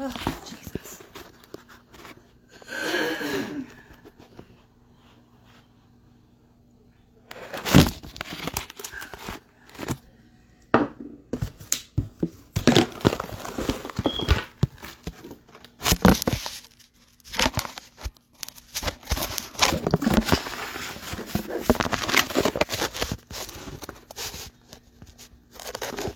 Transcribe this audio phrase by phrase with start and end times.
[0.00, 0.14] Oh,
[0.46, 1.02] Jesus.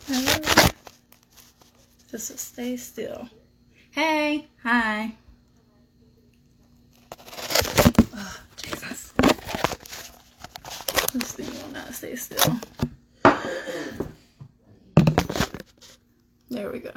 [0.07, 0.71] Hello.
[2.11, 3.29] Just stay still.
[3.90, 5.14] Hey, hi.
[8.14, 9.13] Oh, Jesus.
[11.13, 12.57] This thing will not stay still.
[16.49, 16.91] There we go.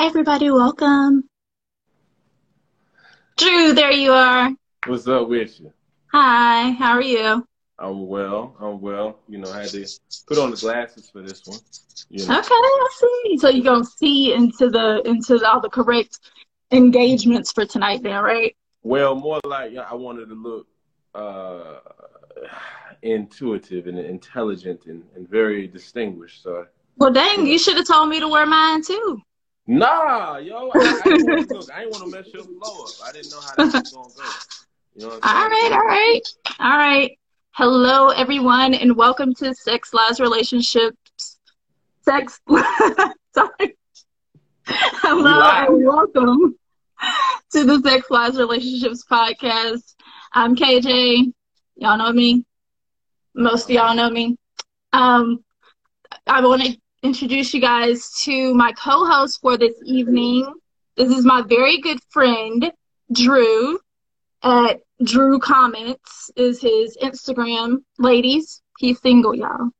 [0.00, 0.50] Hi, everybody.
[0.50, 1.28] Welcome.
[3.36, 4.50] Drew, there you are.
[4.86, 5.74] What's up with you?
[6.10, 7.46] Hi, how are you?
[7.78, 8.56] I'm well.
[8.58, 9.18] I'm well.
[9.28, 9.86] You know, I had to
[10.26, 11.58] put on the glasses for this one.
[12.08, 13.36] You know, Okay, I see.
[13.36, 16.18] So you're gonna see into the into all the correct
[16.72, 18.56] engagements for tonight, then, right?
[18.82, 20.66] well, more like I wanted to look
[21.14, 21.74] uh,
[23.02, 26.42] intuitive and intelligent and, and very distinguished.
[26.42, 26.64] So,
[26.96, 29.20] Well, dang, you should have told me to wear mine too.
[29.66, 31.70] Nah, yo, I, I didn't want to look.
[31.72, 32.90] I didn't want to mess your flow up.
[33.04, 34.22] I didn't know how that was gonna go.
[34.94, 36.20] You know All right, all right,
[36.58, 37.18] all right.
[37.52, 41.38] Hello, everyone, and welcome to Sex Lies Relationships.
[42.02, 42.40] Sex.
[43.34, 43.76] Sorry.
[44.66, 46.56] Hello, and welcome
[47.52, 49.94] to the Sex Lies Relationships podcast.
[50.32, 51.32] I'm KJ.
[51.76, 52.44] Y'all know me.
[53.34, 54.36] Most of y'all know me.
[54.92, 55.44] Um,
[56.26, 60.52] I want to introduce you guys to my co-host for this evening.
[60.96, 62.72] This is my very good friend,
[63.12, 63.78] Drew
[64.42, 67.78] at Drew Comments is his Instagram.
[67.98, 69.70] Ladies, he's single, y'all.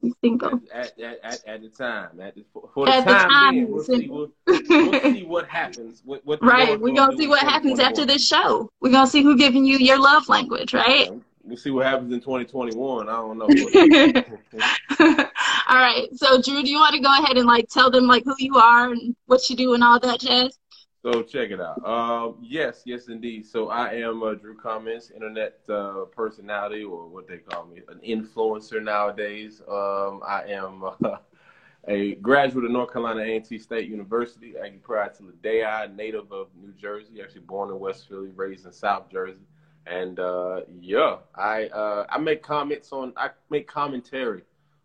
[0.00, 0.60] He's single.
[0.72, 3.72] At, at, at, at the time, at the, for, the At the time, time, being,
[3.72, 6.02] we'll see what, we'll see what happens.
[6.04, 8.70] What, what right, we're gonna gonna see what happens after this show.
[8.80, 11.10] We're gonna see who giving you your love language, right?
[11.44, 13.08] We'll see what happens in 2021.
[13.08, 15.24] I don't know.
[15.72, 16.14] All right.
[16.14, 18.56] So Drew, do you want to go ahead and like tell them like who you
[18.56, 20.58] are and what you do and all that jazz?
[21.02, 21.82] so check it out.
[21.82, 23.46] Um, yes, yes, indeed.
[23.46, 28.00] So I am uh, Drew Comments, internet uh, personality, or what they call me, an
[28.06, 29.62] influencer nowadays.
[29.66, 31.16] Um, I am uh,
[31.88, 34.52] a graduate of North Carolina A&T State University.
[34.62, 38.28] I prior to the day I native of New Jersey, actually born in West Philly,
[38.36, 39.46] raised in South Jersey.
[39.86, 44.42] And uh, yeah, I uh, I make comments on I make commentary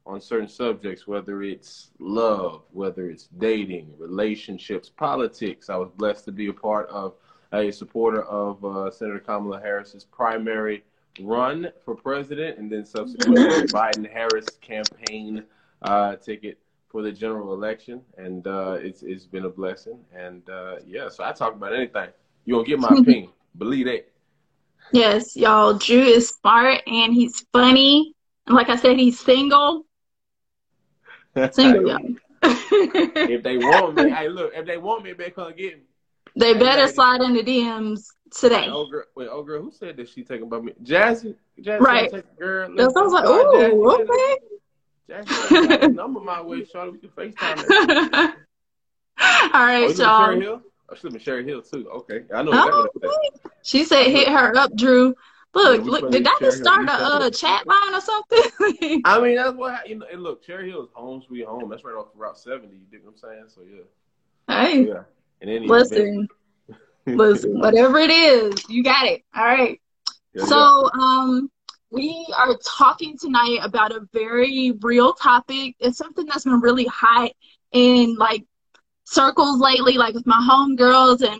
[0.08, 5.70] on certain subjects, whether it's love, whether it's dating, relationships, politics.
[5.70, 7.16] I was blessed to be a part of
[7.52, 10.84] a supporter of uh, Senator Kamala Harris's primary
[11.20, 15.44] run for president, and then subsequently Biden Harris campaign
[15.82, 16.58] uh, ticket
[16.90, 18.02] for the general election.
[18.18, 20.00] And uh, it's it's been a blessing.
[20.16, 22.10] And uh, yeah, so I talk about anything.
[22.46, 23.32] You gonna get my opinion?
[23.58, 24.08] Believe that.
[24.94, 25.74] Yes, y'all.
[25.74, 28.14] Drew is smart and he's funny.
[28.46, 29.87] And like I said, he's single.
[31.52, 32.16] Single, y'all.
[32.44, 35.84] if they want me, hey, look, if they want me, they come get me.
[36.36, 38.62] they better slide in the DMs today.
[38.62, 40.74] Wait, old girl, wait, old girl, who said that she talking about me?
[40.84, 42.12] Jazzy, Jazzy, Right.
[42.40, 42.70] Girl.
[42.76, 44.38] That sounds like, Jazzy, ooh, okay.
[45.10, 46.92] Jazzy, number my way, Charlie.
[46.92, 47.64] We can FaceTime.
[49.20, 50.40] All right, Oh, you live in Cherry y'all.
[50.42, 50.62] Hill?
[50.90, 51.90] Oh, she live in Cherry Hill too.
[51.90, 53.12] Okay, I know Oh, what that.
[53.64, 55.16] she said hit her up, Drew.
[55.54, 59.02] Look, Yeah, look, did that just start a uh, chat line or something?
[59.06, 60.06] I mean, that's what ha- you know.
[60.12, 61.70] And look, Cherry Hill is home sweet home.
[61.70, 62.74] That's right off Route 70.
[62.76, 63.46] You dig what I'm saying?
[63.48, 63.84] So yeah,
[64.56, 65.04] hey, yeah.
[65.42, 66.28] And any listen,
[67.08, 69.24] listen, whatever it is, you got it.
[69.36, 69.80] All right.
[70.34, 71.50] Yeah, So, um,
[71.90, 75.76] we are talking tonight about a very real topic.
[75.80, 77.32] It's something that's been really hot
[77.72, 78.44] in like
[79.06, 81.40] circles lately, like with my homegirls and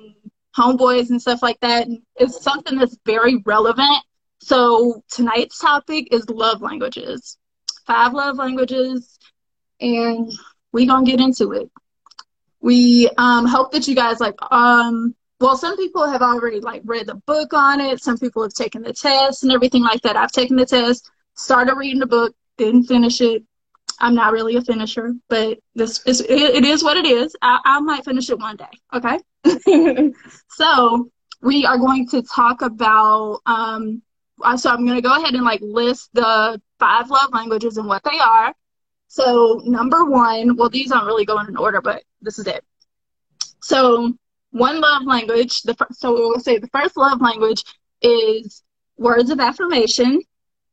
[0.58, 1.88] homeboys and stuff like that.
[2.16, 4.04] It's something that's very relevant.
[4.40, 7.38] So tonight's topic is love languages,
[7.86, 9.18] five love languages,
[9.80, 10.32] and
[10.72, 11.70] we gonna get into it.
[12.60, 17.08] We um, hope that you guys like um, well, some people have already like read
[17.08, 18.02] the book on it.
[18.02, 20.18] Some people have taken the test and everything like that.
[20.18, 23.44] I've taken the test, started reading the book, didn't finish it.
[24.00, 27.36] I'm not really a finisher, but this is it, it is what it is.
[27.42, 28.66] I, I might finish it one day.
[28.94, 30.14] Okay.
[30.50, 31.10] so
[31.42, 33.40] we are going to talk about.
[33.46, 34.02] Um,
[34.44, 37.88] uh, so I'm going to go ahead and like list the five love languages and
[37.88, 38.54] what they are.
[39.08, 42.64] So number one, well, these aren't really going in order, but this is it.
[43.62, 44.14] So
[44.52, 45.62] one love language.
[45.64, 47.64] The fir- so we'll say the first love language
[48.02, 48.64] is
[48.98, 50.22] words of affirmation.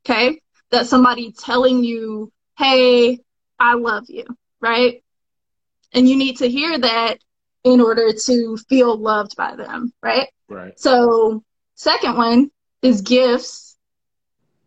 [0.05, 0.41] Okay,
[0.71, 3.21] that's somebody telling you, "Hey,
[3.59, 4.25] I love you."
[4.65, 5.03] right?
[5.93, 7.19] And you need to hear that
[7.63, 10.29] in order to feel loved by them, right?
[10.49, 10.79] Right.
[10.79, 12.51] So, second one
[12.83, 13.77] is gifts.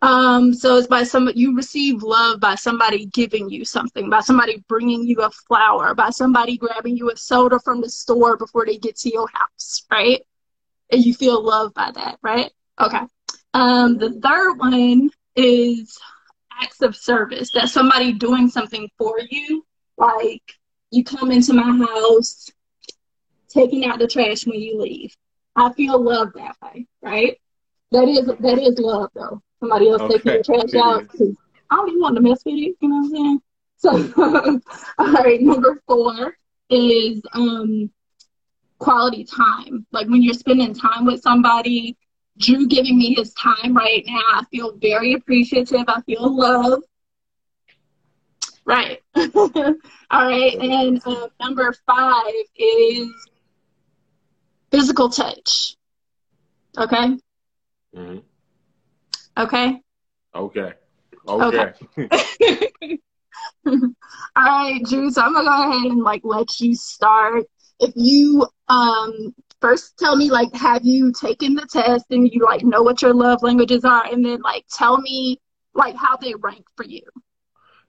[0.04, 4.64] Um, so it's by some you receive love by somebody giving you something, by somebody
[4.70, 8.78] bringing you a flower, by somebody grabbing you a soda from the store before they
[8.78, 10.22] get to your house, right?
[10.92, 12.52] And you feel loved by that, right?
[12.80, 13.02] Okay.
[13.56, 15.98] Um, the third one is
[16.62, 17.52] acts of service.
[17.52, 19.66] That's somebody doing something for you.
[19.98, 20.44] Like
[20.92, 22.50] you come into my house,
[23.50, 25.16] taking out the trash when you leave.
[25.56, 27.38] I feel love that way, right?
[27.92, 29.42] That is that is love though.
[29.60, 30.14] Somebody else Okay.
[30.18, 31.04] taking the trash It out.
[31.70, 32.76] I don't even want to mess with you.
[32.80, 33.42] You know what I'm saying?
[33.78, 34.62] So,
[34.98, 35.42] all right.
[35.42, 36.38] Number four
[36.70, 37.90] is um
[38.80, 39.86] quality time.
[39.92, 41.98] Like when you're spending time with somebody,
[42.38, 45.86] Drew giving me his time right now, I feel very appreciative.
[45.88, 46.84] I feel love.
[48.66, 49.02] Right.
[49.16, 49.74] All
[50.12, 50.58] right.
[50.60, 53.10] And uh, number five is
[54.72, 55.76] physical touch.
[56.78, 57.18] Okay.
[57.94, 58.18] hmm
[59.38, 59.82] Okay.
[60.36, 60.74] Okay.
[61.28, 61.74] Okay.
[63.66, 63.74] All
[64.38, 65.10] right, Drew.
[65.10, 67.46] So I'm gonna go ahead and like let you start.
[67.80, 72.64] If you um first tell me like have you taken the test and you like
[72.64, 75.40] know what your love languages are, and then like tell me
[75.74, 77.02] like how they rank for you.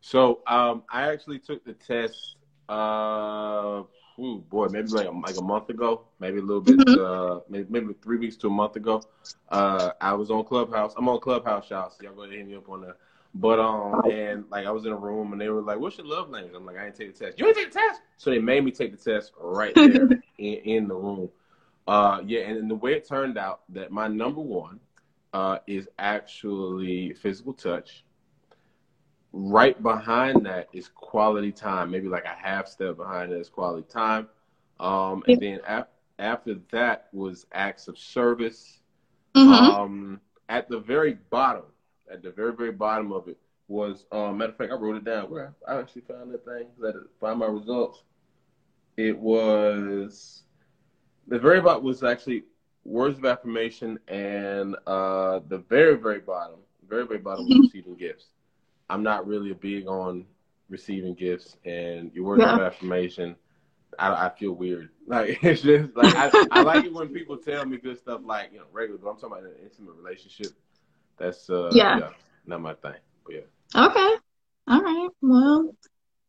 [0.01, 2.37] So um, I actually took the test.
[2.69, 3.83] Uh,
[4.21, 6.99] ooh, boy, maybe like a, like a month ago, maybe a little bit, Mhm.
[6.99, 9.03] uh, maybe, maybe three weeks to a month ago.
[9.49, 10.95] Uh, I was on Clubhouse.
[10.97, 11.91] I'm on Clubhouse, y'all.
[11.91, 12.97] So y'all go ahead and hit me up on that.
[13.35, 16.07] But um, and like I was in a room and they were like, "What's your
[16.07, 18.31] love language?" I'm like, "I didn't take the test." You didn't take the test, so
[18.31, 21.29] they made me take the test right there in, in the room.
[21.89, 24.79] Uh, yeah, and, and the way it turned out that my number one
[25.33, 28.05] uh, is actually physical touch.
[29.33, 31.91] Right behind that is quality time.
[31.91, 34.29] Maybe like a half step behind that is quality time.
[34.79, 38.81] Um, and then ap- after that was acts of service.
[39.35, 39.51] Mhm.
[39.51, 40.21] Um,
[40.51, 41.65] at the very bottom,
[42.11, 43.39] at the very very bottom of it
[43.69, 45.31] was, um, matter of fact, I wrote it down.
[45.31, 46.67] Where I actually found that thing.
[46.77, 48.03] Let it find my results.
[48.97, 50.43] It was
[51.29, 52.45] the very bottom was actually
[52.85, 58.27] words of affirmation, and uh, the very very bottom, very very bottom was receiving gifts.
[58.91, 60.27] I'm not really a big on
[60.71, 62.59] receiving gifts, and your words of Yeah.
[62.59, 63.37] affirmation.
[63.99, 64.91] I, I feel weird.
[65.09, 68.53] Like it's just like I, I like it when people tell me good stuff like
[68.53, 70.55] you know regular, but I'm talking about an intimate relationship.
[71.19, 72.01] That's uh Yeah.
[72.47, 73.01] not my thing.
[73.25, 73.41] But yeah.
[73.75, 74.17] Okay.
[74.69, 75.09] All right.
[75.23, 75.75] Well,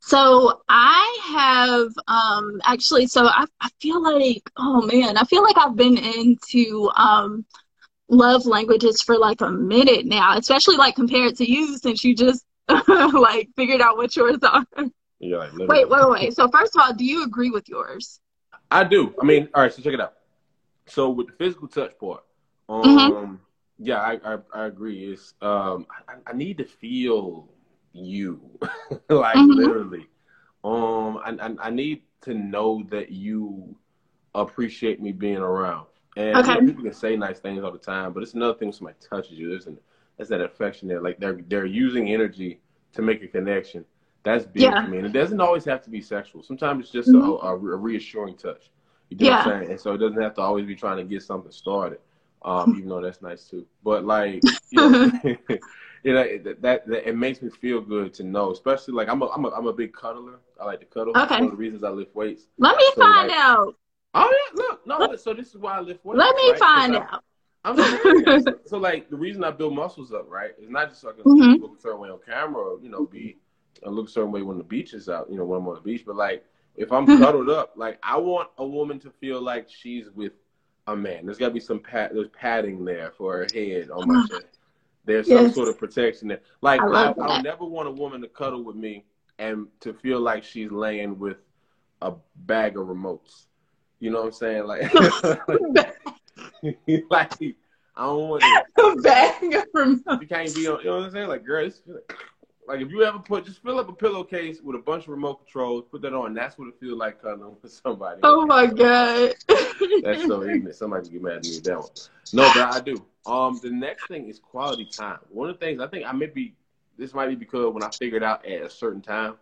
[0.01, 5.57] so I have um actually so I I feel like oh man, I feel like
[5.57, 7.45] I've been into um
[8.09, 12.45] love languages for like a minute now, especially like compared to you since you just
[12.87, 14.65] like figured out what yours are.
[15.19, 15.51] Yeah, like.
[15.67, 16.33] Wait, wait, wait.
[16.35, 18.19] So first of all, do you agree with yours?
[18.71, 19.13] I do.
[19.21, 19.71] I mean, all right.
[19.73, 20.13] So check it out.
[20.87, 22.23] So with the physical touch part,
[22.69, 23.39] um, Mhm.
[23.79, 25.11] yeah, I, I I agree.
[25.11, 27.47] It's um, I, I need to feel
[27.93, 28.41] you,
[29.09, 29.47] like Mhm.
[29.47, 30.07] literally.
[30.63, 33.75] Um, I, I I need to know that you
[34.35, 35.87] appreciate me being around.
[36.15, 36.61] And you know, Okay.
[36.61, 39.37] people can say nice things all the time, but it's another thing when somebody touches
[39.37, 39.49] you.
[39.49, 39.77] There's an
[40.17, 41.01] there's that affection there.
[41.01, 42.59] Like they're they're using energy
[42.93, 43.85] to make a connection.
[44.23, 44.81] That's big Yeah.
[44.81, 44.97] for me.
[44.97, 46.43] And it doesn't always have to be sexual.
[46.43, 47.13] Sometimes it's just Mhm.
[47.13, 47.17] a,
[47.47, 48.71] a, a reassuring touch.
[49.09, 49.43] You know what Yeah.
[49.45, 49.71] I'm saying?
[49.71, 51.99] And so it doesn't have to always be trying to get something started.
[52.43, 53.65] Um, even though that's nice too.
[53.83, 54.97] But like, you know,
[56.03, 59.21] you know it, that, that it makes me feel good to know, especially like I'm
[59.21, 60.39] a I'm a I'm a big cuddler.
[60.59, 61.13] I like to cuddle.
[61.17, 61.35] Okay.
[61.35, 62.47] One of the reasons I lift weights.
[62.57, 63.75] Let me So, find like- out.
[64.15, 65.15] Oh yeah, look, no.
[65.15, 66.17] So this is why I lift weights.
[66.17, 66.59] Let me right?
[66.59, 67.23] find I- out.
[67.65, 71.09] I'm so, so, like the reason I build muscles up, right, is not just so
[71.09, 71.61] I can Mhm.
[71.61, 73.37] look a certain way on camera, or, you know, be
[73.83, 75.75] and look a certain way when the beach is out, you know, when I'm on
[75.75, 76.03] the beach.
[76.05, 76.45] But like
[76.77, 80.31] if I'm cuddled up, like I want a woman to feel like she's with
[80.87, 81.25] a man.
[81.25, 82.13] There's got to be some pat.
[82.13, 84.58] There's padding there for her head on my chest.
[85.09, 86.41] There's some sort of protection there.
[86.61, 89.05] Like I I, I, never want a woman to cuddle with me
[89.39, 91.37] and to feel like she's laying with
[92.01, 93.45] a bag of remotes.
[93.99, 94.65] You know what I'm saying?
[94.65, 94.93] Like,
[97.09, 97.55] like I
[98.05, 98.65] don't want it.
[99.03, 100.77] Bag from You can't be on.
[100.79, 101.27] You know what I'm saying?
[101.27, 101.81] Like, girl, it's,
[102.67, 105.45] like if you ever put just fill up a pillowcase with a bunch of remote
[105.45, 106.35] controls, put that on.
[106.35, 108.19] That's what it feels like cuddling with somebody.
[108.21, 109.33] Oh my god.
[110.03, 110.75] That's so ignorant.
[110.75, 111.89] Somebody get mad at me that one.
[112.31, 113.03] No, but I do.
[113.29, 115.19] Um, the next thing is quality time.
[115.29, 116.55] One of the things I think I may be.
[116.97, 119.35] This might be because when I figured out at a certain time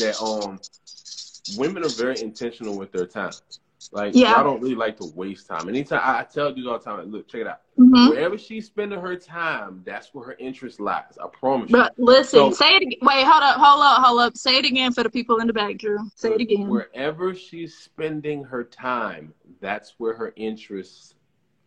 [0.00, 0.58] that um
[1.56, 3.32] women are very intentional with their time.
[3.90, 4.32] Like Yeah.
[4.32, 5.68] y'all don't really like to waste time.
[5.68, 7.60] Anytime I, I tell dudes all the time, look, check it out.
[7.78, 8.10] Mhm.
[8.10, 11.18] Wherever she's spending her time, that's where her interest lies.
[11.22, 11.76] I promise you.
[11.76, 12.98] But listen, So- say it again.
[13.02, 14.36] Wait, hold up, hold up, hold up.
[14.36, 15.98] Say it again for the people in the back, Drew.
[16.14, 16.68] Say it again.
[16.68, 21.14] Wherever she's spending her time, that's where her interests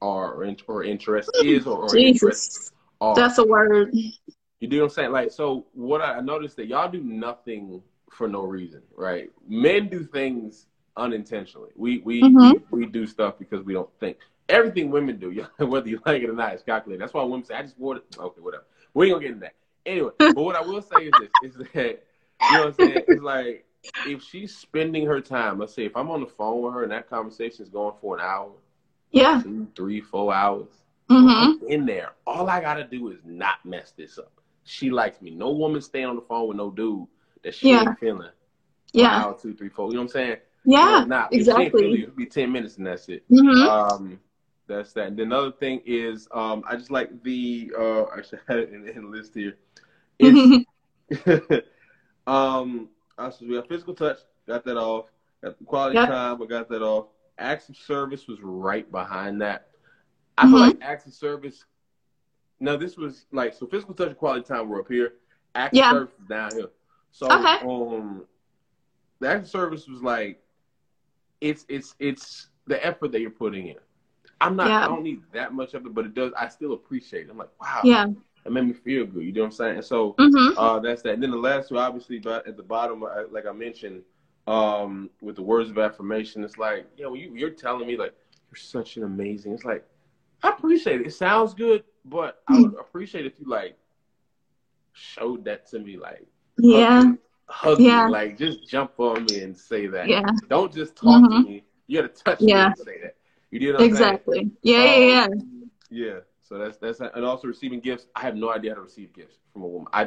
[0.06, 2.72] are, or, in- or interest is, or, or interests Jesus.
[3.02, 3.16] are.
[3.16, 3.94] That's a word.
[4.60, 5.12] You do what I'm saying?
[5.12, 7.82] Like, so what I, noticed that y'all do nothing
[8.12, 9.30] for no reason, right?
[9.48, 11.72] Men do things unintentionally.
[11.76, 12.62] We we Mhm.
[12.72, 14.18] we, we do stuff because we don't think.
[14.48, 17.02] Everything women do, whether you like it or not, is calculated.
[17.02, 18.66] That's why women say, "I just wore it." Okay, whatever.
[18.94, 19.56] We ain't gonna get into that.
[19.86, 22.04] Anyway, but what I will say is this: is that
[22.48, 23.04] you know what I'm saying?
[23.08, 23.66] It's like
[24.06, 25.60] if she's spending her time.
[25.60, 28.16] Let's say if I'm on the phone with her and that conversation is going for
[28.18, 28.52] an hour,
[29.12, 29.42] Yeah.
[29.42, 30.68] two, three, four hours
[31.10, 32.12] hmm I'm in there.
[32.26, 34.32] All I gotta do is not mess this up.
[34.64, 35.32] She likes me.
[35.32, 37.08] No woman staying on the phone with no dude
[37.44, 37.82] that she Yeah.
[37.82, 38.30] ain't feeling.
[38.94, 39.26] Yeah.
[39.26, 39.88] Hour, two, three, four.
[39.90, 40.38] You know what I'm saying?
[40.66, 40.80] Yeah.
[40.80, 42.04] You know, nah, if she ain't feeling you, Exactly.
[42.04, 43.24] it'll be ten minutes and that's it.
[43.30, 44.20] hmm Um,
[44.68, 45.08] that's that.
[45.08, 48.84] And another thing is, um, I just like the uh, I should have it in,
[48.84, 49.58] the list here.
[50.20, 50.54] It's,
[52.28, 55.06] um, I said we got physical touch, got that off.
[55.44, 56.08] Got the quality Yep.
[56.08, 57.06] time, I got that off.
[57.38, 59.70] Acts of service was right behind that.
[60.38, 60.60] I feel Mhm.
[60.60, 61.66] like acts of service.
[62.60, 65.14] Now this was like so physical touch and quality time were up here.
[65.56, 65.92] Acts Yeah.
[65.92, 66.70] of service was down here.
[67.12, 67.58] So Okay.
[67.62, 68.26] um,
[69.20, 70.42] the acts of service was like,
[71.42, 73.76] it's it's it's the effort that you're putting in.
[74.42, 74.70] I'm not.
[74.70, 74.80] Yeah.
[74.82, 76.32] I don't need that much of it, but it does.
[76.38, 77.32] I still appreciate it.
[77.32, 78.08] I'm like, wow, yeah.
[78.46, 79.24] it made me feel good.
[79.24, 79.76] You know what I'm saying?
[79.78, 81.14] And so hmm uh, that's that.
[81.14, 84.04] And then the last two, obviously, but at the bottom, uh, like I mentioned,
[84.48, 88.14] um, with the words of affirmation, it's like, you know, you, you're telling me like
[88.52, 89.54] you're such an amazing.
[89.54, 89.86] It's like
[90.44, 91.08] I appreciate it.
[91.08, 93.78] It sounds good, but I would appreciate if you like
[94.94, 96.26] showed that to me, like
[96.58, 97.00] Yeah.
[97.00, 98.06] hug me, hug Yeah.
[98.06, 100.10] me, like just jump on me and say that.
[100.10, 100.26] Yeah.
[100.50, 101.46] Don't just talk to Mhm.
[101.46, 101.64] me.
[101.88, 102.64] You got to touch Yeah.
[102.64, 103.16] me and say that.
[103.52, 104.52] You did Exactly.
[104.62, 104.84] Yeah.
[104.84, 105.26] Yeah.
[105.26, 105.30] Um,
[105.90, 106.06] Yeah.
[106.08, 106.20] Yeah.
[106.40, 108.08] So that's that's and also receiving gifts.
[108.16, 109.88] I have no idea how to receive gifts from a woman.
[109.94, 110.06] I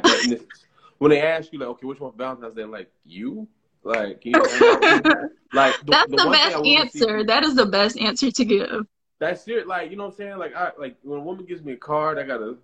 [0.97, 2.63] when they ask you like, okay, which one for Valentine's Day?
[2.63, 3.47] I'm like you,
[3.83, 4.31] like you
[5.53, 7.13] like the, That's the, I best answer.
[7.13, 8.81] receive- That is the best answer to give.
[9.19, 9.67] that's it.
[9.67, 10.37] Like you know what I'm saying?
[10.37, 12.57] Like I like when a woman gives me a card, I gotta.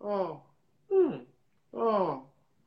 [0.00, 0.40] Oh,
[0.92, 1.16] hmm,
[1.74, 2.22] oh,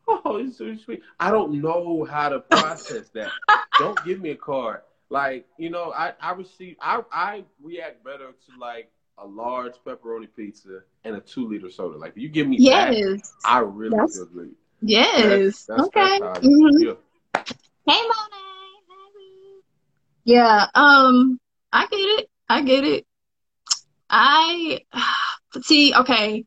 [0.07, 1.01] oh, it's so sweet.
[1.19, 3.31] I don't know how to process that.
[3.79, 4.81] don't give me a card.
[5.09, 10.27] Like you know, I I receive I I react better to like a large pepperoni
[10.35, 11.97] pizza and a two liter soda.
[11.97, 13.33] Like if you give me that, Yes.
[13.45, 14.51] I really That's- feel great.
[14.81, 15.65] Yes.
[15.65, 16.19] That's- that's- okay.
[16.19, 16.83] that's Mhm.
[16.83, 17.43] yeah.
[17.87, 19.61] Hey, Monet.
[20.23, 20.67] Yeah.
[20.75, 21.39] Um,
[21.73, 22.29] I get it.
[22.49, 23.05] I get it.
[24.09, 24.79] I
[25.61, 25.93] see.
[25.95, 26.45] Okay.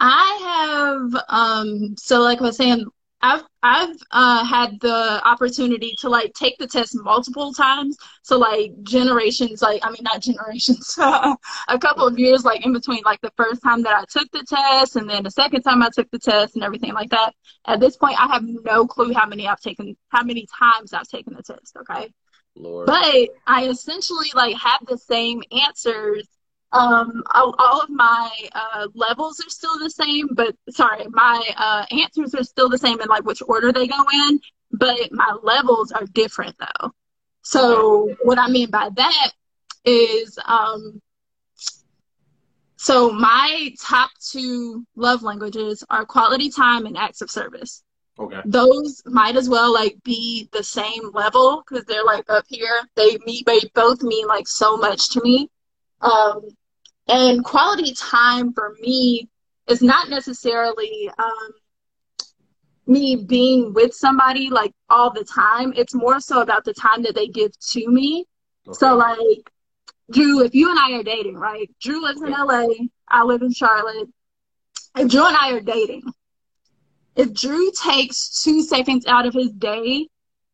[0.00, 1.96] I have um.
[1.98, 2.86] So, like I was saying,
[3.20, 7.96] I've I've uh had the opportunity to like take the test multiple times.
[8.22, 13.02] So like generations, like I mean not generations, a couple of years like in between
[13.04, 15.90] like the first time that I took the test and then the second time I
[15.92, 17.34] took the test and everything like that.
[17.66, 21.08] At this point, I have no clue how many I've taken, how many times I've
[21.08, 21.76] taken the test.
[21.76, 22.12] Okay,
[22.54, 22.86] Lord.
[22.86, 26.28] but I essentially like have the same answers.
[26.70, 31.86] Um, all, all of my uh, levels are still the same, but sorry, my uh,
[31.90, 34.40] answers are still the same in like which order they go in,
[34.72, 36.92] but my levels are different though.
[37.42, 39.30] So what I mean by that
[39.84, 41.00] is, um,
[42.76, 47.82] so my top two love languages are quality time and acts of service
[48.18, 48.40] okay.
[48.44, 52.80] those might as well like be the same level because they're like up here.
[52.94, 55.50] They me they both mean like so much to me.
[56.00, 56.48] Um,
[57.08, 59.28] and quality time for me
[59.66, 61.50] is not necessarily um,
[62.86, 65.72] me being with somebody like all the time.
[65.76, 68.26] It's more so about the time that they give to me.
[68.66, 68.76] okay.
[68.78, 69.50] So like
[70.10, 71.70] Drew, if you and I are dating, right?
[71.80, 72.66] Drew lives in LA,
[73.08, 74.08] I live in Charlotte.
[74.96, 76.02] If Drew and I are dating,
[77.14, 80.08] if Drew takes two seconds out of his day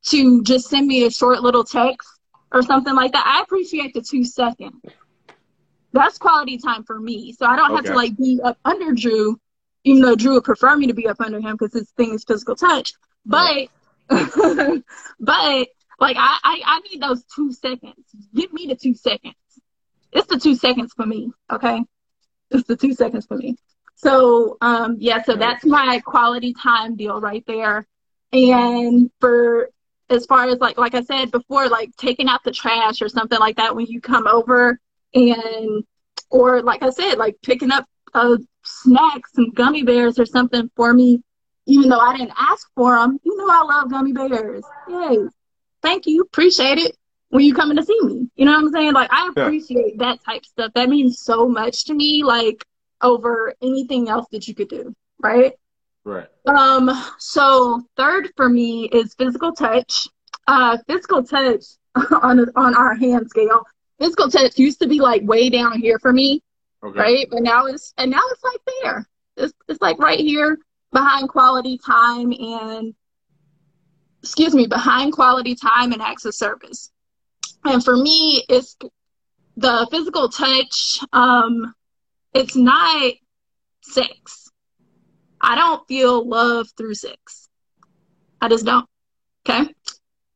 [0.07, 2.09] to just send me a short little text
[2.53, 4.75] or something like that, I appreciate the two seconds.
[5.95, 7.33] That's quality time for me.
[7.39, 9.39] So I don't have to like be up under Drew,
[9.85, 12.25] even though Drew would prefer me to be up under him because his thing is
[12.25, 12.95] physical touch.
[13.25, 13.69] But
[14.09, 15.69] but
[16.01, 17.95] like I, I I need those two seconds.
[18.35, 19.37] Give me the two seconds.
[20.11, 21.85] It's the two seconds for me, okay?
[22.51, 23.57] It's the two seconds for me.
[23.95, 27.87] So um yeah, so that's my quality time deal right there.
[28.33, 29.71] And for
[30.11, 33.39] as far as like like I said before, like taking out the trash or something
[33.39, 34.81] like that when you come over
[35.15, 35.85] and
[36.31, 40.93] or like I said, like picking up uh snacks some gummy bears or something for
[40.93, 41.23] me,
[41.67, 43.19] even though I didn't ask for them.
[43.25, 44.65] You know I love gummy bears.
[44.89, 45.19] Yay.
[45.83, 46.97] thank you, appreciate it.
[47.31, 48.93] When you coming to see me, you know what I'm saying?
[48.93, 50.07] Like I appreciate yeah.
[50.07, 50.73] that type stuff.
[50.75, 52.23] That means so much to me.
[52.23, 52.65] Like
[53.01, 55.53] over anything else that you could do, right?
[56.05, 56.29] Right.
[56.47, 56.91] Um.
[57.19, 60.07] So third for me is physical touch.
[60.47, 61.65] Uh, physical touch
[62.23, 63.63] on on our hand scale.
[64.05, 66.43] Physical touch used to be like way down here for me,
[66.85, 67.01] okay.
[67.01, 67.27] right?
[67.31, 69.09] But now it's and now it's like there.
[69.39, 70.59] It's it's like right here
[70.93, 72.95] behind quality time and
[74.23, 76.91] excuse me behind quality time and acts of service.
[77.65, 78.77] And for me, it's
[79.57, 81.01] the physical touch.
[81.15, 81.75] Um,
[82.35, 83.15] it's not
[83.83, 84.51] sex.
[85.41, 87.49] I don't feel love through sex.
[88.39, 88.87] I just don't.
[89.49, 89.73] Okay.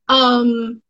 [0.07, 0.81] Um,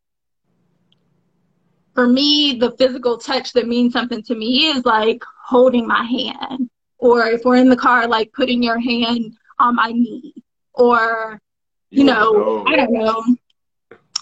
[1.99, 6.69] for me, the physical touch that means something to me is like holding my hand,
[6.97, 10.33] or if we're in the car, like putting your hand on my knee,
[10.73, 11.41] or
[11.89, 13.21] you, you know, know, I don't know,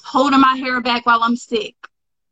[0.04, 1.76] holding my hair back while I'm sick.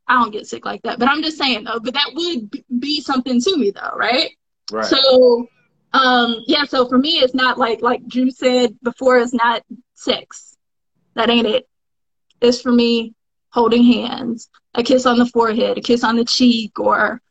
[0.07, 1.79] I don't get sick like that, but I'm just saying though.
[1.79, 2.49] But that would
[2.79, 4.31] be something to me though, right?
[4.71, 4.85] Right.
[4.85, 5.47] So,
[5.93, 6.63] um, yeah.
[6.63, 9.19] So for me, it's not like like Drew said before.
[9.19, 9.61] It's not
[9.93, 10.57] sex.
[11.13, 11.67] That ain't it.
[12.41, 13.13] It's for me
[13.55, 17.21] holding hands, a kiss on the forehead, a kiss on the cheek, or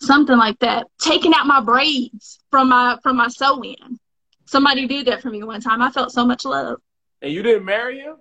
[0.00, 0.86] something like that.
[1.00, 4.00] Taking out my braids from my from my sew-in.
[4.46, 5.82] Somebody did that for me one time.
[5.82, 6.78] I felt so much love.
[7.22, 8.16] And you didn't marry him?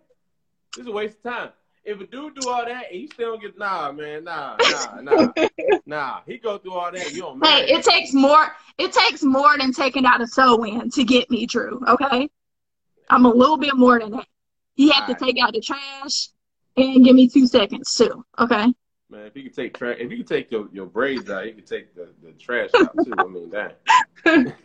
[0.75, 1.49] This is a waste of time
[1.87, 4.99] if a dude do all that and you still don't get nah, man, nah, nah,
[5.01, 5.31] nah,
[5.85, 6.19] nah.
[6.27, 7.13] He go through all that.
[7.13, 7.45] You don't.
[7.45, 8.53] Hey, it takes more.
[8.77, 11.81] It takes more than taking out a sew in to get me, Drew.
[11.87, 12.29] Okay,
[13.09, 14.27] I'm a little bit more than that.
[14.75, 15.33] He had all to right.
[15.33, 16.27] take out the trash
[16.77, 18.23] and give me two seconds too.
[18.39, 18.73] Okay.
[19.09, 21.53] Man, if you could take trash, if you could take your, your braids out, you
[21.53, 23.13] could take the, the trash out too.
[23.17, 23.79] I mean that.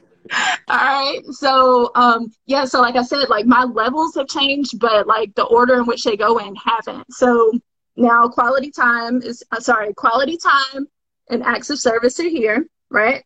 [0.69, 1.21] All right.
[1.31, 5.45] So, um, yeah, so like I said, like my levels have changed, but like the
[5.45, 7.05] order in which they go in haven't.
[7.13, 7.53] So
[7.97, 10.87] now quality time is, uh, sorry, quality time
[11.31, 13.25] and acts of service are here, right?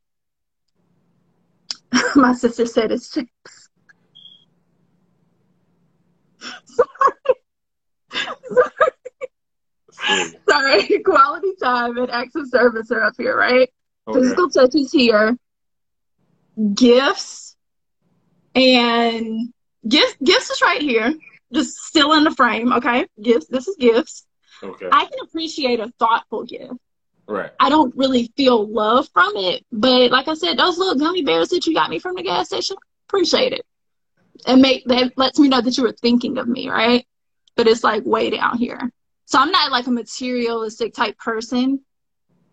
[2.16, 3.30] my sister said it's six.
[6.64, 6.88] sorry.
[8.52, 8.70] sorry.
[10.06, 10.34] Mm.
[10.48, 13.68] Sorry, quality time and acts of service are up here, right?
[14.08, 14.20] Okay.
[14.20, 15.36] Physical touch is here.
[16.74, 17.56] Gifts
[18.54, 19.52] and
[19.86, 21.12] gifts gifts is right here.
[21.52, 23.06] Just still in the frame okay?
[23.20, 24.26] Gifts this is gifts.
[24.62, 24.88] Okay.
[24.90, 26.74] I can appreciate a thoughtful gift.
[27.28, 27.50] Right.
[27.58, 31.48] I don't really feel love from it but like i said those little gummy bears
[31.48, 32.76] that you got me from the gas station
[33.08, 33.66] appreciate it.
[34.46, 37.04] And make that lets me know that you were thinking of me right?
[37.56, 38.92] But it's like way down here
[39.26, 41.80] so i'm not like a materialistic type person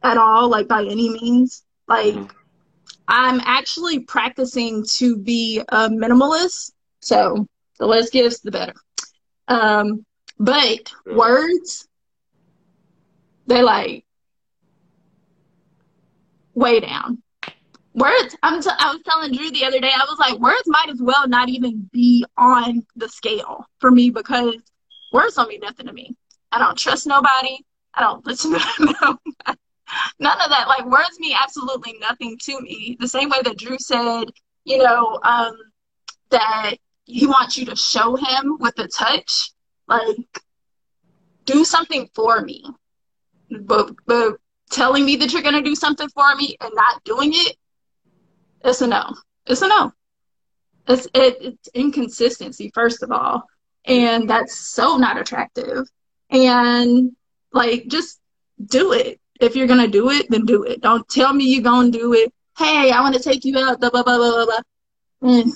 [0.04, 2.40] at all like by any means like mm-hmm
[3.08, 6.72] I'm actually practicing to be a minimalist.
[7.02, 7.48] So
[7.80, 8.74] the less gifts, the better.
[9.48, 10.06] Um,
[10.40, 11.16] but yeah.
[11.16, 11.88] words,
[13.46, 14.06] they're like
[16.54, 17.22] way down.
[17.94, 20.90] Words, I'm t- I was telling Drew the other day, I was like, words might
[20.90, 24.56] as well not even be on the scale for me because
[25.12, 26.16] words don't mean nothing to me.
[26.54, 27.58] I don't trust nobody.
[27.94, 29.58] I don't listen to nobody
[30.20, 30.68] none of that.
[30.68, 32.98] Like words mean absolutely nothing to me.
[33.00, 34.26] The same way that Drew said,
[34.66, 35.56] you know, um,
[36.30, 39.52] that he wants you to show him with a touch.
[39.88, 40.42] Like,
[41.46, 42.64] do something for me.
[43.62, 44.38] But but
[44.72, 47.58] telling me that you're gonna do something for me and not doing it,
[48.64, 49.14] it's a no.
[49.46, 49.92] It's a no.
[50.88, 53.44] It's it, it's inconsistency first of all,
[53.86, 55.88] and that's so not attractive.
[56.34, 57.16] And
[57.54, 58.20] like, just
[58.66, 60.82] do it if you're gonna do it, then do it.
[60.82, 62.34] Don't tell me you're gonna do it.
[62.58, 63.80] Hey, I want to take you out.
[63.80, 64.60] Blah blah blah blah blah.
[65.22, 65.52] Mm.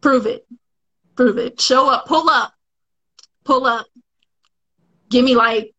[0.00, 0.46] Prove it.
[1.16, 1.60] Prove it.
[1.60, 2.06] Show up.
[2.06, 2.52] Pull up.
[3.44, 3.86] Pull up.
[5.08, 5.74] Give me like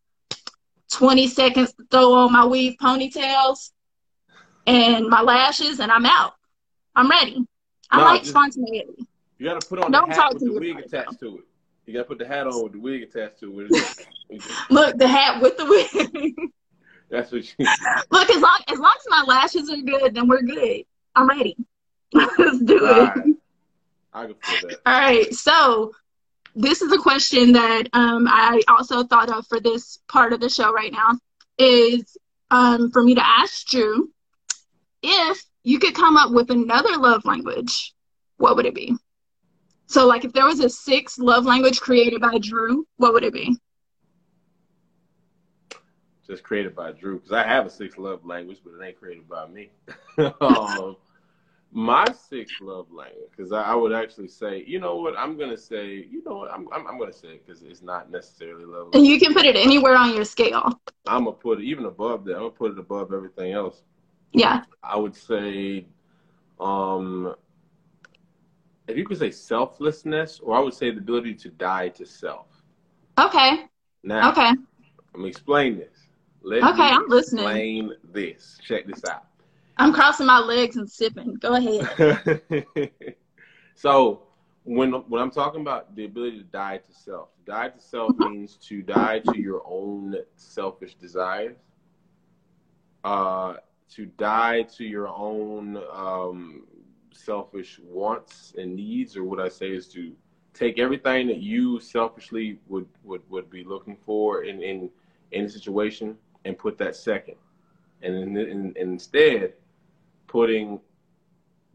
[0.92, 3.70] 20 seconds to throw on my weave ponytails
[4.66, 6.34] and my lashes, and I'm out.
[6.94, 7.46] I'm ready.
[7.90, 9.06] I no, like spontaneity.
[9.38, 11.44] You got to put on Don't the hat with the wig attached to it.
[11.86, 14.42] You got to put the hat on with the wig attached to it.
[14.70, 16.34] Look, the hat with the wig.
[17.10, 17.66] That's what you.
[18.10, 20.82] Look, as long as long as my lashes are good, then we're good.
[21.14, 21.56] I'm ready.
[22.12, 23.08] Let's do All it.
[23.08, 23.34] Right.
[24.12, 24.80] I can feel that.
[24.84, 25.92] All right, so
[26.56, 30.48] this is a question that um, I also thought of for this part of the
[30.48, 31.18] show right now.
[31.58, 32.16] Is
[32.50, 34.10] um, for me to ask Drew
[35.02, 37.94] if you could come up with another love language,
[38.38, 38.96] what would it be?
[39.86, 43.32] So, like, if there was a sixth love language created by Drew, what would it
[43.32, 43.56] be?
[46.26, 49.28] just created by Drew because I have a sixth love language, but it ain't created
[49.28, 49.70] by me.
[50.40, 50.96] um,
[51.72, 55.56] My sixth love language, because I, I, would actually say, you know what, I'm gonna
[55.56, 58.88] say, you know what, I'm I'm, I'm gonna say it because it's not necessarily love.
[58.94, 60.80] And you can put it anywhere on your scale.
[61.06, 62.34] I'm gonna put it even above that.
[62.34, 63.82] I'm gonna put it above everything else.
[64.32, 64.64] Yeah.
[64.82, 65.86] I would say,
[66.58, 67.34] um,
[68.88, 72.46] if you could say selflessness, or I would say the ability to die to self.
[73.18, 73.64] Okay.
[74.02, 74.50] Now, okay.
[75.14, 76.06] Let me explain this.
[76.42, 77.44] Let okay, I'm listening.
[77.44, 78.58] Explain this.
[78.62, 79.26] Check this out.
[79.78, 81.34] I'm crossing my legs and sipping.
[81.34, 82.42] Go ahead.
[83.74, 84.22] so
[84.62, 88.32] when when I'm talking about the ability to die to self, die to self mm-hmm.
[88.32, 91.56] means to die to your own selfish desires.
[93.02, 93.54] Uh,
[93.88, 96.64] to die to your own um,
[97.12, 100.12] selfish wants and needs, or what I say is to
[100.54, 104.90] take everything that you selfishly would would, would be looking for in in
[105.32, 107.36] in a situation and put that second,
[108.02, 109.54] and, in, in, instead
[110.26, 110.80] putting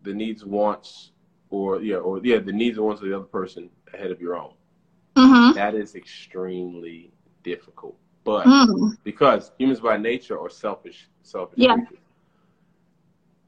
[0.04, 1.12] the needs wants
[1.50, 4.36] or yeah or yeah the needs and wants of the other person ahead of your
[4.36, 4.54] own.
[5.16, 5.56] Mm-hmm.
[5.56, 7.12] That is extremely
[7.44, 8.98] difficult, but mm.
[9.04, 11.76] because humans by nature are selfish, selfish yeah.
[11.76, 11.98] creatures.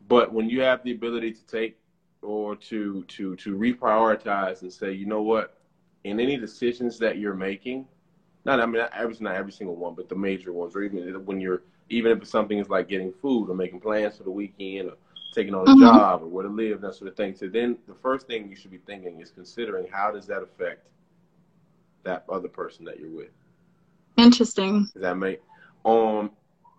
[0.07, 1.77] But when you have the ability to take
[2.21, 5.57] or to to to reprioritize and say, you know what,
[6.03, 7.87] in any decisions that you're making,
[8.45, 11.25] not I mean not every not every single one, but the major ones, or even
[11.25, 14.89] when you're even if something is like getting food or making plans for the weekend
[14.89, 14.95] or
[15.33, 15.81] taking on a mm-hmm.
[15.81, 17.35] job or where to live, that sort of thing.
[17.35, 20.87] So then the first thing you should be thinking is considering how does that affect
[22.03, 23.31] that other person that you're with.
[24.17, 24.87] Interesting.
[24.93, 25.41] Does that make
[25.85, 26.31] um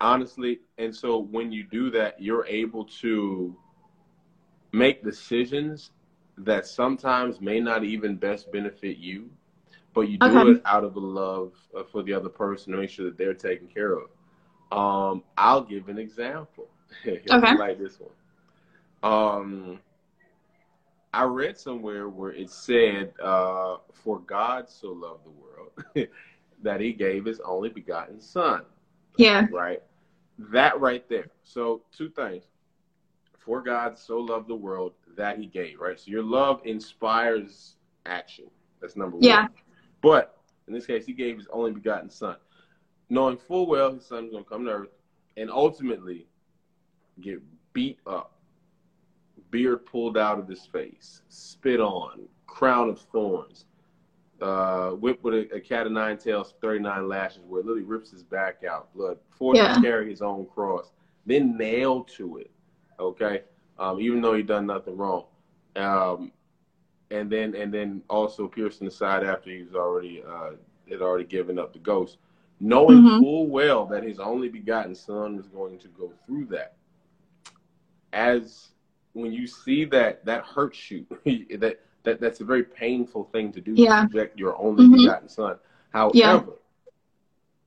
[0.05, 3.57] honestly and so when you do that you're able to
[4.73, 5.91] make decisions
[6.37, 9.31] that sometimes may not even best benefit you
[9.95, 10.51] but you do okay.
[10.51, 11.53] it out of a love
[11.91, 14.09] for the other person to make sure that they're taken care of.
[14.73, 16.69] Um, I'll give an example.
[17.07, 17.57] okay.
[17.57, 18.11] like this one.
[19.03, 19.81] Um,
[21.13, 26.09] I read somewhere where it said, uh, "For God so loved the world
[26.63, 28.63] that He gave His only begotten Son."
[29.17, 29.47] Yeah.
[29.53, 29.83] Right.
[30.39, 31.27] That right there.
[31.43, 32.45] So two things.
[33.39, 35.79] For God so loved the world that He gave.
[35.81, 35.99] Right.
[35.99, 38.47] So your love inspires action.
[38.81, 39.43] That's number yeah.
[39.43, 39.51] one.
[39.55, 39.61] Yeah.
[40.03, 42.37] But in this case, he gave his only begotten son,
[43.11, 44.89] knowing full well his son was going to come to earth
[45.37, 46.27] and ultimately
[47.21, 47.41] get
[47.73, 48.39] beat up,
[49.51, 53.67] beard pulled out of his face, spit on, crown of thorns,
[54.45, 58.11] uh, whipped with a, a, cat of nine tails, 39 lashes, where it literally rips
[58.11, 59.75] his back out, blood, forced yeah.
[59.75, 60.93] to carry his own cross,
[61.25, 62.51] then nailed to it,
[63.01, 63.41] okay,
[63.79, 65.25] um, even though he done nothing wrong.
[65.77, 66.31] Um,
[67.11, 70.51] and then and then also piercing the side after he was already uh,
[70.91, 72.19] had already given up the ghost,
[72.61, 73.21] knowing mm-hmm.
[73.21, 76.75] full well that his only begotten son was going to go through that.
[78.13, 78.69] As
[79.15, 81.07] when you see that, that hurts you.
[81.25, 84.03] that that that's a very painful thing to do yeah.
[84.03, 85.05] to reject your only mm-hmm.
[85.05, 85.57] begotten son.
[85.93, 86.41] However, yeah.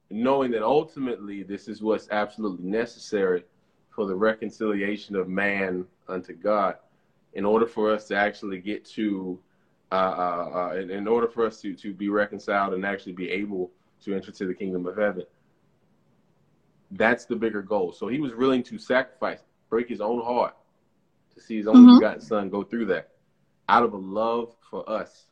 [0.09, 3.43] knowing that ultimately this is what's absolutely necessary
[3.89, 6.75] for the reconciliation of man unto God,
[7.33, 9.39] in order for us to actually get to,
[9.91, 13.71] uh, uh, uh, in, order for us to, to be reconciled and actually be able
[14.03, 15.25] to enter to the kingdom of heaven.
[16.91, 17.91] That's the bigger goal.
[17.91, 20.55] So he was willing to sacrifice, break his own heart
[21.33, 21.99] to see his only mm-hmm.
[21.99, 23.09] begotten son go through that
[23.69, 25.25] out of a love for us,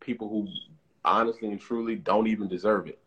[0.00, 0.48] people who
[1.04, 2.98] honestly and truly don't even deserve it.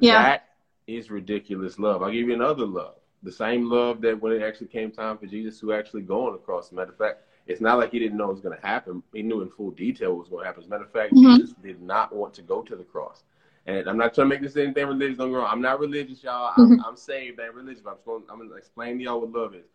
[0.00, 0.22] Yeah.
[0.22, 0.48] That
[0.86, 2.02] is ridiculous love.
[2.02, 2.96] I'll give you another love.
[3.22, 6.32] The same love that when it actually came time for Jesus to actually go on
[6.32, 6.72] the cross.
[6.72, 9.02] Matter of fact, it's not like he didn't know it was going to happen.
[9.12, 10.62] He knew in full detail what was going to happen.
[10.62, 11.36] As a matter of fact, mm-hmm.
[11.36, 13.22] Jesus did not want to go to the cross.
[13.66, 15.18] And I'm not trying to make this anything religious.
[15.18, 15.48] Don't go wrong.
[15.50, 16.52] I'm not religious, y'all.
[16.56, 16.84] I'm, mm-hmm.
[16.84, 17.38] I'm saved.
[17.40, 17.82] I ain't religious.
[17.82, 19.66] But I'm, going, I'm going to explain to y'all what love is.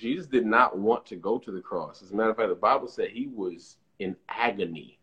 [0.00, 2.02] Jesus did not want to go to the cross.
[2.02, 4.98] As a matter of fact, the Bible said he was in agony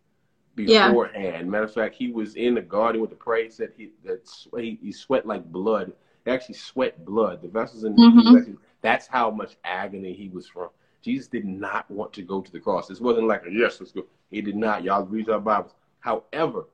[0.56, 1.24] beforehand.
[1.24, 1.44] Yeah.
[1.44, 3.50] Matter of fact, he was in the garden with the pray.
[3.50, 5.94] Said he that he, he sweat like blood.
[6.26, 7.44] He actually sweat blood.
[7.44, 8.54] The vessels in mm-hmm.
[8.82, 10.70] that's how much agony he was from.
[11.02, 12.88] Jesus did not want to go to the cross.
[12.88, 14.06] This wasn't like a yes, let's go.
[14.32, 14.84] He did not.
[14.84, 15.76] Y'all read our Bibles.
[16.00, 16.66] However,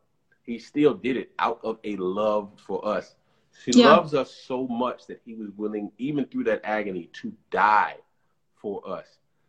[0.43, 3.15] he still did it out of a love for us.
[3.65, 3.91] He yeah.
[3.91, 7.97] loves us so much that he was willing, even through that agony, to die
[8.63, 9.05] for us.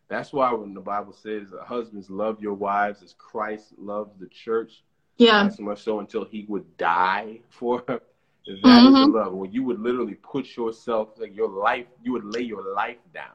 [0.07, 4.83] That's why when the Bible says, "Husbands, love your wives as Christ loves the church."
[5.17, 5.49] Yeah.
[5.49, 8.01] So much so until he would die for her.
[8.47, 8.95] That mm-hmm.
[8.95, 9.33] is love.
[9.33, 13.33] When you would literally put yourself, like your life, you would lay your life down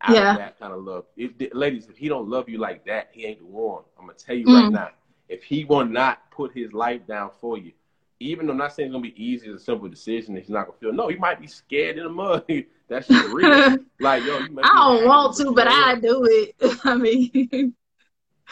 [0.00, 0.32] out yeah.
[0.32, 1.04] of that kind of love.
[1.16, 3.82] If ladies, if he don't love you like that, he ain't the one.
[3.98, 4.62] I'm gonna tell you mm.
[4.62, 4.90] right now.
[5.28, 7.72] If he will not put his life down for you,
[8.20, 10.36] even though I'm not saying it's gonna be easy, it's a simple decision.
[10.36, 10.92] He's not gonna feel.
[10.92, 12.44] No, he might be scared in the mud.
[12.88, 13.76] That's just real.
[14.00, 16.78] like yo, I don't want to, but I do it.
[16.84, 17.74] I mean.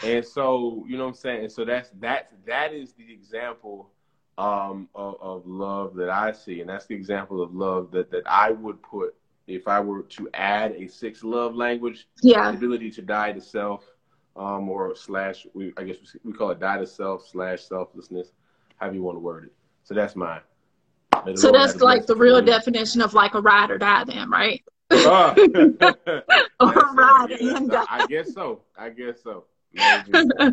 [0.03, 1.43] And so you know what I'm saying.
[1.45, 3.89] And so that's that's that is the example
[4.37, 8.23] um, of, of love that I see, and that's the example of love that that
[8.27, 9.15] I would put
[9.47, 12.07] if I were to add a sixth love language.
[12.21, 12.51] Yeah.
[12.51, 13.85] The ability to die to self,
[14.35, 18.33] um, or slash we I guess we call it die to self slash selflessness,
[18.75, 19.53] however you want to word it.
[19.87, 20.41] So that's mine.
[21.35, 24.61] So that's like the real definition of like a ride or die, then, right?
[24.91, 25.33] Uh,
[26.59, 27.85] or ride yeah, and die.
[27.89, 28.63] I guess so.
[28.77, 29.45] I guess so.
[29.79, 30.51] okay,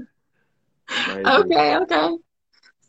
[1.78, 2.16] okay.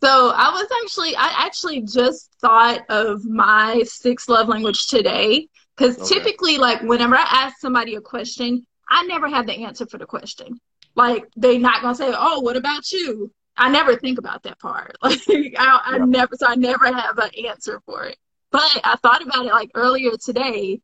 [0.03, 5.97] So I was actually, I actually just thought of my sixth love language today because
[5.97, 6.13] okay.
[6.13, 10.05] typically, like whenever I ask somebody a question, I never have the answer for the
[10.05, 10.59] question.
[10.93, 14.97] Like they're not gonna say, "Oh, what about you?" I never think about that part.
[15.01, 15.21] Like
[15.57, 16.05] I, I yeah.
[16.05, 18.17] never, so I never have an answer for it.
[18.51, 20.81] But I thought about it like earlier today,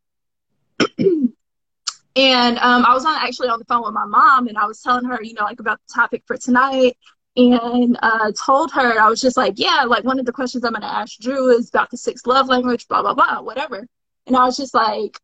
[0.97, 4.81] and um, I was on actually on the phone with my mom, and I was
[4.81, 6.97] telling her, you know, like about the topic for tonight,
[7.37, 10.73] and uh, told her I was just like, yeah, like one of the questions I'm
[10.73, 13.87] gonna ask Drew is about the sixth love language, blah blah blah, whatever.
[14.27, 15.17] And I was just like,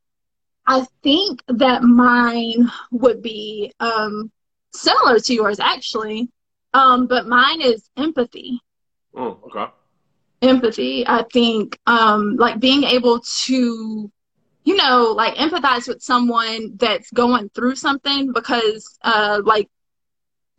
[0.65, 4.31] I think that mine would be um,
[4.73, 6.29] similar to yours actually,
[6.73, 8.59] um, but mine is empathy.
[9.15, 9.71] Oh, okay.
[10.41, 11.05] Empathy.
[11.07, 14.11] I think um, like being able to
[14.67, 19.69] you know, like empathize with someone that's going through something because, uh, like,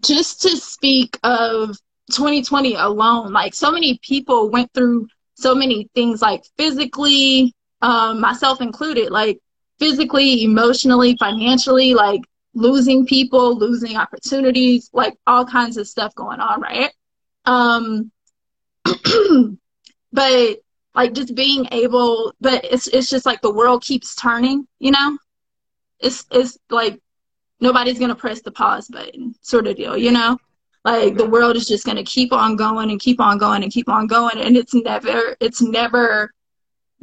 [0.02, 1.76] just to speak of
[2.12, 8.62] 2020 alone, like, so many people went through so many things, like, physically, um, myself
[8.62, 9.40] included, like,
[9.78, 12.22] physically, emotionally, financially, like,
[12.54, 16.92] losing people, losing opportunities, like, all kinds of stuff going on, right?
[17.44, 18.10] Um,
[20.12, 20.58] but
[20.94, 25.18] like just being able but it's it's just like the world keeps turning you know?
[26.00, 27.00] It's it's like
[27.60, 30.38] nobody's gonna press the pause button sort of deal you know?
[30.84, 33.88] Like the world is just gonna keep on going and keep on going and keep
[33.88, 36.32] on going and it's never it's never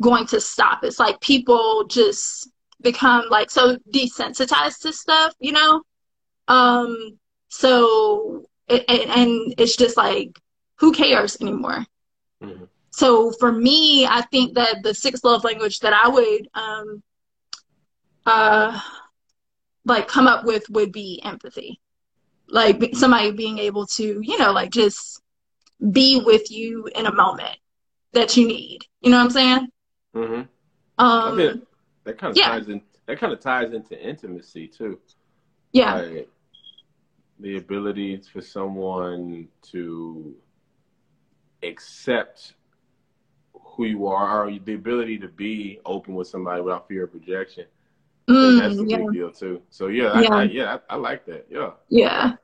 [0.02, 0.84] going to stop.
[0.84, 2.50] It's like people just
[2.86, 5.82] become like so desensitized to stuff you know
[6.48, 7.18] um
[7.50, 10.40] so it, and it's just like
[10.78, 11.86] who cares anymore
[12.42, 17.04] mm-hmm so for me, I think that the sixth love language that I would um,
[18.26, 18.80] uh,
[19.84, 21.82] like come up with would be empathy.
[22.48, 25.22] Like somebody being able to, you know, like just
[25.92, 27.58] be with you in a moment
[28.14, 28.86] that you need.
[29.02, 29.68] You know what I'm saying?
[30.16, 30.34] Mm-hmm.
[30.34, 30.50] Um,
[30.98, 31.36] I
[32.06, 32.50] that kind of yeah.
[32.50, 32.82] ties in.
[33.08, 35.00] That kind of ties into intimacy too.
[35.72, 35.96] Yeah.
[35.96, 36.30] Like
[37.40, 40.36] the ability for someone to
[41.62, 42.54] accept
[43.54, 47.66] who you are, or the ability to be open with somebody without fear of rejection.
[48.30, 48.98] Mm, that's a yeah.
[48.98, 49.62] big deal too.
[49.70, 51.46] So yeah, yeah, I, I yeah, I, I, like that.
[51.50, 51.72] Yeah.
[51.90, 52.36] Yeah.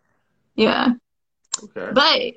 [0.55, 0.89] Yeah.
[1.63, 1.91] Okay.
[1.93, 2.35] But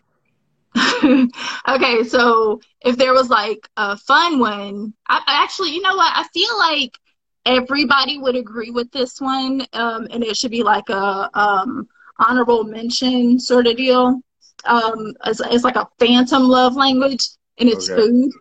[1.69, 6.13] okay, so if there was like a fun one, I, actually, you know what?
[6.15, 6.99] I feel like
[7.47, 12.65] everybody would agree with this one, um, and it should be like a um, honorable
[12.65, 14.21] mention sort of deal.
[14.65, 17.29] Um, it's, it's like a phantom love language,
[17.59, 18.01] and it's okay.
[18.01, 18.33] food.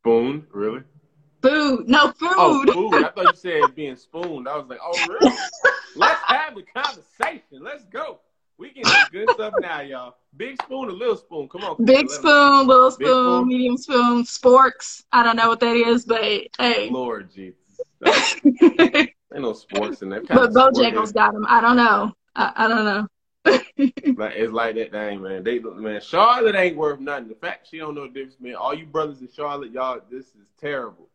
[0.00, 0.82] Spoon, really?
[1.40, 2.34] Food, no food.
[2.36, 2.94] Oh, food.
[3.04, 4.48] I thought you said being spooned.
[4.48, 5.36] I was like, oh, really?
[5.96, 7.62] Let's have the conversation.
[7.62, 8.18] Let's go.
[8.58, 10.16] We can do good stuff now, y'all.
[10.36, 11.48] Big spoon or little spoon?
[11.48, 11.84] Come on.
[11.84, 15.04] Big spoon, little spoon, spoon, medium spoon, sporks.
[15.12, 16.90] I don't know what that is, but hey.
[16.90, 17.80] Lord Jesus.
[18.04, 20.26] Ain't no sporks in that.
[20.26, 21.46] Kind but Bojangles got them.
[21.48, 22.12] I don't know.
[22.34, 23.06] I, I don't know
[23.44, 25.44] like it's like that thing, man.
[25.44, 27.28] They man, Charlotte ain't worth nothing.
[27.28, 28.56] The fact she don't know the difference, man.
[28.56, 31.08] All you brothers in Charlotte, y'all, this is terrible.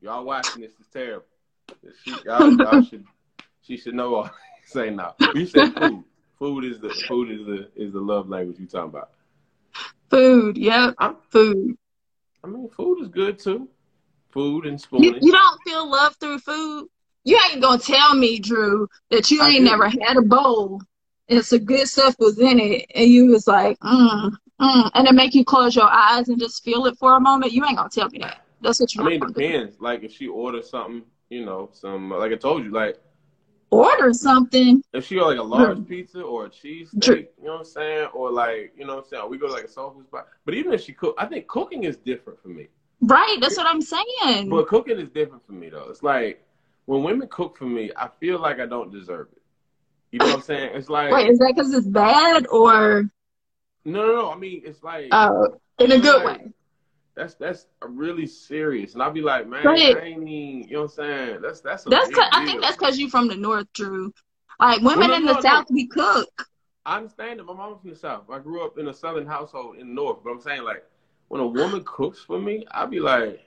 [0.00, 1.26] Y'all watching this is terrible.
[2.04, 3.04] She, y'all, y'all should,
[3.62, 4.14] she should know.
[4.16, 4.30] All.
[4.64, 5.14] Say no.
[5.34, 6.04] We said food.
[6.42, 9.10] Food is the food is the is the love language you talking about.
[10.10, 11.76] Food, yeah, I'm, food.
[12.42, 13.68] I mean, food is good too.
[14.30, 15.14] Food and spooning.
[15.14, 16.88] You, you don't feel love through food.
[17.22, 20.80] You ain't gonna tell me, Drew, that you ain't never had a bowl
[21.28, 25.14] and some good stuff was in it, and you was like, mm, mm, and it
[25.14, 27.88] make you close your eyes and just feel it for a moment, you ain't gonna
[27.88, 28.44] tell me that.
[28.60, 29.02] That's what you.
[29.02, 29.76] I mean, it depends.
[29.76, 29.84] Do.
[29.84, 32.98] Like if she orders something, you know, some like I told you, like
[33.72, 34.82] order something.
[34.92, 37.64] If she order like a large pizza or a cheese steak, you know what I'm
[37.64, 40.06] saying, or like you know what I'm saying, we go to like a soul food
[40.06, 40.28] spot.
[40.44, 42.68] But even if she cook, I think cooking is different for me.
[43.00, 44.50] Right, that's what I'm saying.
[44.50, 45.88] But cooking is different for me though.
[45.88, 46.44] It's like
[46.84, 49.42] when women cook for me, I feel like I don't deserve it.
[50.12, 50.70] You know what I'm saying?
[50.74, 53.10] It's like wait, is that because it's bad or?
[53.84, 54.30] No, no, no.
[54.30, 56.52] I mean, it's like oh, in a good way.
[57.14, 60.84] That's that's really serious, and I'll be like, man, I ain't even, you know what
[60.84, 61.42] I'm saying?
[61.42, 62.10] That's that's that's.
[62.10, 64.14] Cause, I think that's because you from the north, Drew.
[64.58, 65.74] Like women well, in the no, south, no.
[65.74, 66.48] we cook.
[66.86, 67.44] I understand that.
[67.44, 68.24] My mom's from the south.
[68.30, 70.84] I grew up in a southern household in the north, but I'm saying like
[71.28, 73.40] when a woman cooks for me, I'll be like,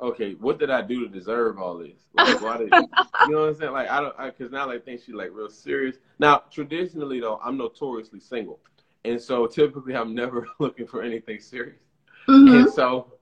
[0.00, 2.06] okay, what did I do to deserve all this?
[2.14, 3.72] Like, why did you know what I'm saying?
[3.72, 5.96] Like, I don't, because now I think she's like real serious.
[6.18, 8.60] Now, traditionally though, I'm notoriously single,
[9.04, 11.80] and so typically I'm never looking for anything serious.
[12.28, 12.54] Mm-hmm.
[12.54, 13.12] And so,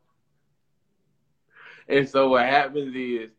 [1.88, 3.30] and so what happens is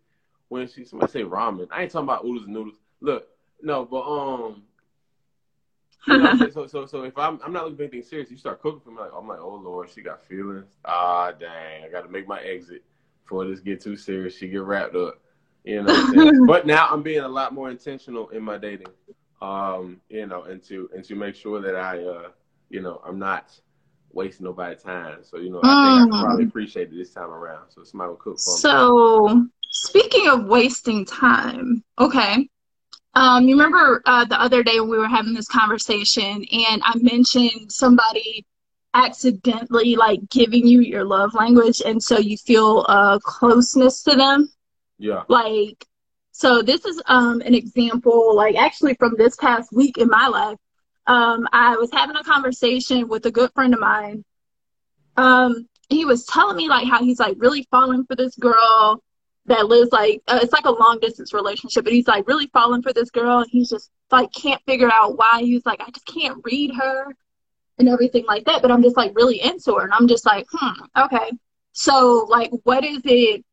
[0.47, 2.77] when she somebody say ramen, I ain't talking about oodles and noodles.
[3.01, 3.27] Look,
[3.61, 4.63] no, but um.
[6.07, 8.61] You know, so so so if I'm I'm not looking for anything serious, you start
[8.61, 10.65] cooking for me like I'm like, oh Lord, she got feelings.
[10.85, 12.83] Ah dang, I gotta make my exit
[13.23, 14.37] before this get too serious.
[14.37, 15.19] She get wrapped up.
[15.65, 16.45] You know.
[16.47, 18.87] but now I'm being a lot more intentional in my dating.
[19.41, 22.29] Um, you know, and to and to make sure that I uh,
[22.69, 23.59] you know, I'm not
[24.17, 25.19] wasting nobody's time.
[25.21, 26.49] So, you know, I think I probably mm.
[26.49, 27.69] appreciate it this time around.
[27.69, 28.57] So somebody will cook for me.
[28.57, 32.49] So speaking of wasting time, okay.
[33.13, 36.97] Um, you remember uh, the other day when we were having this conversation and I
[36.97, 38.45] mentioned somebody
[38.93, 44.49] accidentally like giving you your love language and so you feel a closeness to them
[44.97, 45.85] yeah like
[46.31, 50.57] so this is um an example like actually from this past week in my life
[51.07, 54.23] um i was having a conversation with a good friend of mine
[55.17, 59.01] um he was telling me like how he's like really falling for this girl
[59.45, 62.81] that lives like uh, it's like a long distance relationship but he's like really falling
[62.81, 66.05] for this girl and he's just like can't figure out why he's like i just
[66.05, 67.13] can't read her
[67.77, 68.61] and everything like that.
[68.61, 69.83] But I'm just like really into her.
[69.83, 71.31] And I'm just like, hmm, okay.
[71.73, 73.43] So like what is it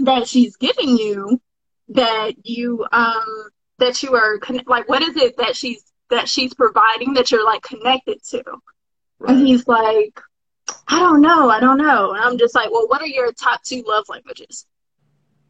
[0.00, 1.40] that she's giving you
[1.88, 7.14] that you um that you are like what is it that she's that she's providing
[7.14, 8.42] that you're like connected to?
[9.18, 9.32] Right.
[9.34, 10.20] And he's like,
[10.88, 12.12] I don't know, I don't know.
[12.12, 14.66] And I'm just like, well, what are your top two love languages?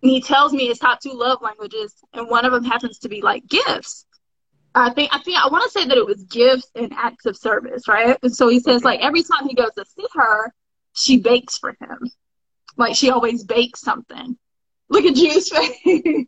[0.03, 3.09] And he tells me his top two love languages, and one of them happens to
[3.09, 4.07] be like gifts.
[4.75, 7.37] I think I think I want to say that it was gifts and acts of
[7.37, 8.19] service, right?
[8.23, 10.53] And so he says like every time he goes to see her,
[10.93, 12.11] she bakes for him.
[12.77, 14.37] Like she always bakes something.
[14.91, 15.49] Look at Drew's
[15.85, 16.27] face.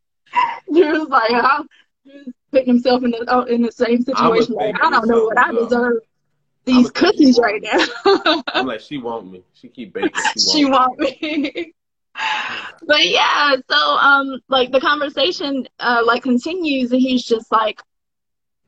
[0.72, 1.64] Drew's like, huh?
[2.06, 4.54] Drew's putting himself in the oh, in the same situation.
[4.54, 6.02] Like, I don't know what I deserve.
[6.64, 8.42] These cookies right now.
[8.54, 9.42] I'm like, she want me.
[9.54, 10.10] She keep baking.
[10.52, 11.42] She want, she me.
[11.42, 11.74] want me.
[12.86, 17.80] but yeah, so um, like the conversation uh like continues, and he's just like,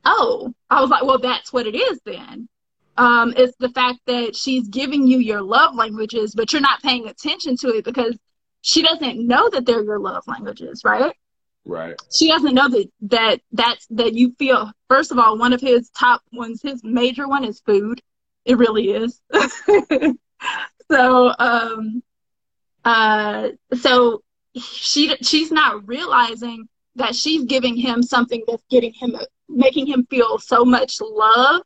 [0.05, 2.47] oh, I was like, well, that's what it is then.
[2.97, 7.07] Um, it's the fact that she's giving you your love languages, but you're not paying
[7.07, 8.17] attention to it because
[8.61, 11.15] she doesn't know that they're your love languages, right?
[11.65, 11.95] Right.
[12.11, 14.71] She doesn't know that that that's that you feel.
[14.89, 18.01] First of all, one of his top ones, his major one is food.
[18.45, 19.21] It really is.
[20.91, 22.01] so, um,
[22.83, 24.23] uh, so
[24.55, 29.15] she she's not realizing that she's giving him something that's getting him
[29.47, 31.61] making him feel so much love.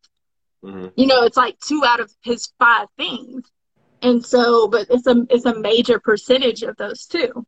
[0.63, 0.87] Mm-hmm.
[0.95, 3.49] You know, it's like two out of his five things.
[4.01, 7.45] And so, but it's a it's a major percentage of those two.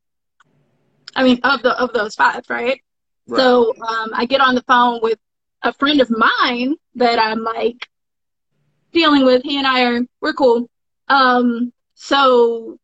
[1.17, 2.82] I mean, of the of those five, right?
[3.27, 3.38] right.
[3.38, 5.17] So um, I get on the phone with
[5.63, 7.88] a friend of mine that I'm like
[8.93, 9.41] dealing with.
[9.43, 10.69] He and I are we're cool.
[11.10, 12.77] Um, so,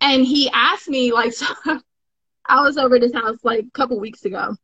[0.00, 1.46] and he asked me like, so
[2.44, 4.56] I was over at his house like a couple weeks ago,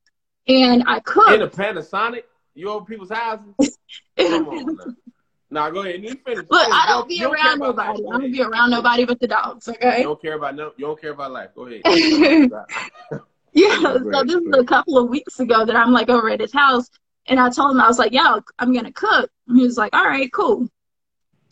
[0.48, 2.24] and I cooked in a Panasonic.
[2.54, 3.78] You over people's houses?
[4.18, 4.96] Come on.
[5.52, 5.66] Now.
[5.66, 6.02] Now go ahead.
[6.02, 6.46] You finish.
[6.50, 8.02] Look, I don't, be don't around nobody.
[8.06, 9.68] I don't be around nobody but the dogs.
[9.68, 9.98] Okay.
[9.98, 10.72] You don't care about no.
[10.76, 11.50] You don't care about life.
[11.54, 11.82] Go ahead.
[13.52, 13.80] yeah.
[13.80, 16.88] So this is a couple of weeks ago that I'm like over at his house,
[17.26, 19.94] and I told him I was like, "Yo, I'm gonna cook." And he was like,
[19.94, 20.68] "All right, cool."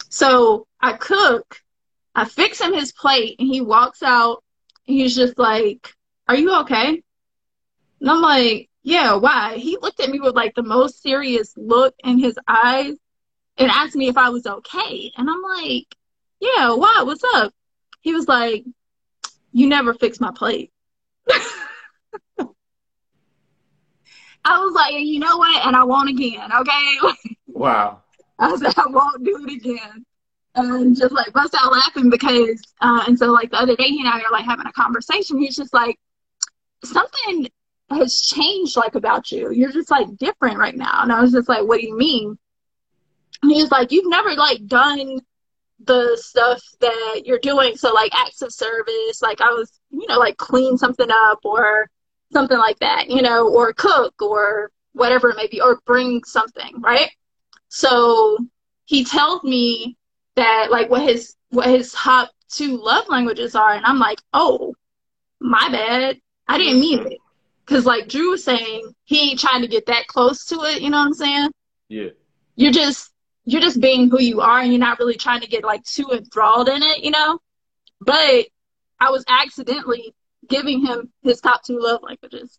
[0.09, 1.61] So I cook.
[2.15, 4.43] I fix him his plate, and he walks out.
[4.85, 5.95] he's just like,
[6.27, 7.03] "Are you okay?"
[8.01, 9.57] And I'm like, yeah, why?
[9.59, 12.97] He looked at me with like the most serious look in his eyes
[13.61, 15.13] and asked me if I was okay.
[15.17, 15.95] And I'm like,
[16.41, 17.03] yeah, why?
[17.05, 17.53] What's up?
[18.01, 18.65] He was like,
[19.53, 20.73] you never fix my plate.
[24.43, 25.67] I was like, you know what?
[25.67, 26.97] And I won't again, okay?
[27.49, 28.01] Wow.
[28.39, 30.07] I said, I won't do it again.
[30.55, 34.01] And just like bust out laughing because, uh, and so like the other day, he
[34.01, 35.39] and I are like having a conversation.
[35.39, 35.99] He's just like,
[36.83, 37.49] something
[37.91, 39.53] has changed like about you.
[39.53, 41.03] You're just like different right now.
[41.03, 42.39] And I was just like, what do you mean?
[43.43, 45.21] And he was like, you've never like done
[45.85, 47.77] the stuff that you're doing.
[47.77, 51.89] So like acts of service, like I was, you know, like clean something up or
[52.33, 56.81] something like that, you know, or cook or whatever it may be, or bring something,
[56.81, 57.11] right?
[57.69, 58.37] So
[58.85, 59.97] he tells me
[60.37, 64.75] that like what his what his top two love languages are, and I'm like, oh,
[65.41, 67.19] my bad, I didn't mean it,
[67.65, 70.83] because like Drew was saying, he ain't trying to get that close to it.
[70.83, 71.51] You know what I'm saying?
[71.89, 72.11] Yeah.
[72.57, 73.11] You're just
[73.45, 76.11] you're just being who you are, and you're not really trying to get like too
[76.13, 77.41] enthralled in it, you know.
[78.01, 78.47] But
[78.99, 80.15] I was accidentally
[80.49, 82.59] giving him his top two love languages.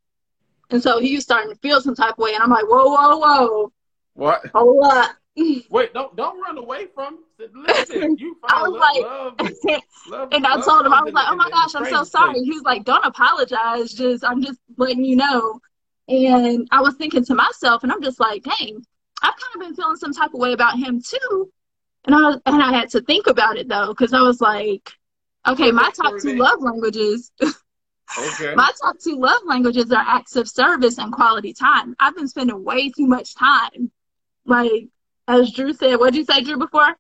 [0.70, 2.86] And so he was starting to feel some type of way, and I'm like, whoa,
[2.86, 3.72] whoa, whoa.
[4.14, 4.42] What?
[4.54, 5.16] Hold up.
[5.70, 7.20] Wait, don't don't run away from.
[7.40, 11.28] Listen, you I was love, like, love, love, and I told him, I was like,
[11.30, 12.34] oh my gosh, I'm so sorry.
[12.34, 12.44] place.
[12.44, 13.94] He was like, don't apologize.
[13.94, 15.60] Just, I'm just letting you know.
[16.08, 18.86] And I was thinking to myself, and I'm just like, dang,
[19.22, 21.52] I've kind of been feeling some type of way about him too.
[22.06, 24.92] And I, and I had to think about it though, because I was like,
[25.48, 28.54] okay, my top two love languages, Okay.
[28.56, 31.96] my top two love languages are acts of service and quality time.
[32.00, 33.92] I've been spending way too much time.
[34.46, 34.88] Like,
[35.28, 36.96] as Drew said, what did you say, Drew, before?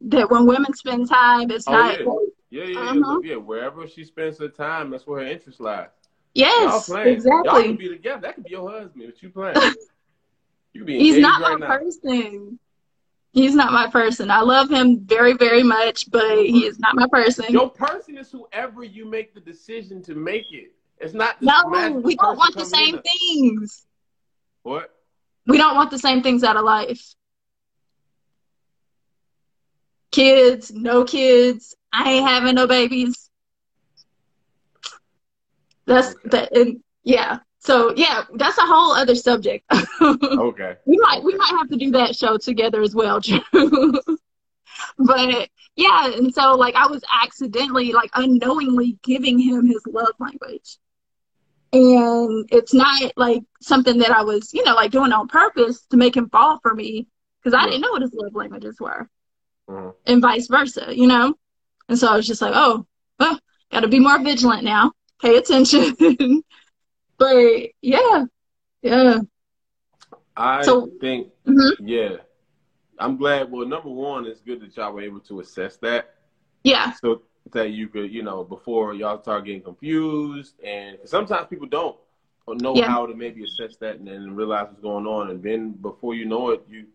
[0.00, 1.98] That when women spend time, it's Oh, not.
[1.98, 2.06] yeah.
[2.50, 3.20] yeah, yeah, yeah, Uh-huh.
[3.24, 3.36] yeah.
[3.36, 5.88] Wherever she spends her time, that's where her interest lies.
[6.34, 7.08] Yes, playing.
[7.08, 7.68] Y'all exactly.
[7.68, 8.20] could be together.
[8.22, 9.04] That could be your husband.
[9.06, 9.56] But you playing.
[10.74, 11.78] He's not right my now.
[11.78, 12.58] person.
[13.32, 14.30] He's not my person.
[14.30, 17.46] I love him very, very much, but he is not my person.
[17.50, 20.72] Your person is whoever you make the decision to make it.
[20.98, 21.40] It's not.
[21.40, 23.02] no, we don't want the same in.
[23.02, 23.86] things.
[24.62, 24.94] What?
[25.46, 27.14] We don't want the same things out of life.
[30.10, 31.76] Kids, no kids.
[31.92, 33.30] I ain't having no babies.
[35.86, 36.28] That's Okay.
[36.30, 36.56] that.
[36.56, 37.38] And yeah.
[37.68, 39.62] So yeah, that's a whole other subject.
[40.00, 40.76] Okay.
[40.86, 43.40] We might we might have to do that show together as well, Drew.
[44.96, 50.78] but yeah, and so like I was accidentally like unknowingly giving him his love language.
[51.74, 55.98] And it's not like something that I was, you know, like doing on purpose to
[55.98, 57.06] make him fall for me
[57.42, 57.72] because I Yeah.
[57.72, 59.10] didn't know what his love languages were
[59.68, 59.94] Mhm.
[60.06, 61.34] and vice versa, you know?
[61.90, 62.86] And so I was just like, oh,
[63.20, 63.38] well,
[63.70, 64.92] got to be more vigilant now.
[65.20, 65.94] Pay attention.
[67.18, 67.36] but
[67.82, 68.24] yeah,
[68.82, 69.20] yeah.
[70.36, 71.72] I So- think, Mhm.
[71.80, 72.16] yeah.
[72.98, 73.50] I'm glad.
[73.50, 76.14] Well, number one, it's good that y'all were able to assess that.
[76.64, 76.92] Yeah.
[76.92, 81.96] so that you could, you know, before y'all start getting confused, and sometimes people don't
[82.48, 82.88] know Yeah.
[82.88, 86.24] how to maybe assess that and then realize what's going on, and then before you
[86.26, 86.86] know it, you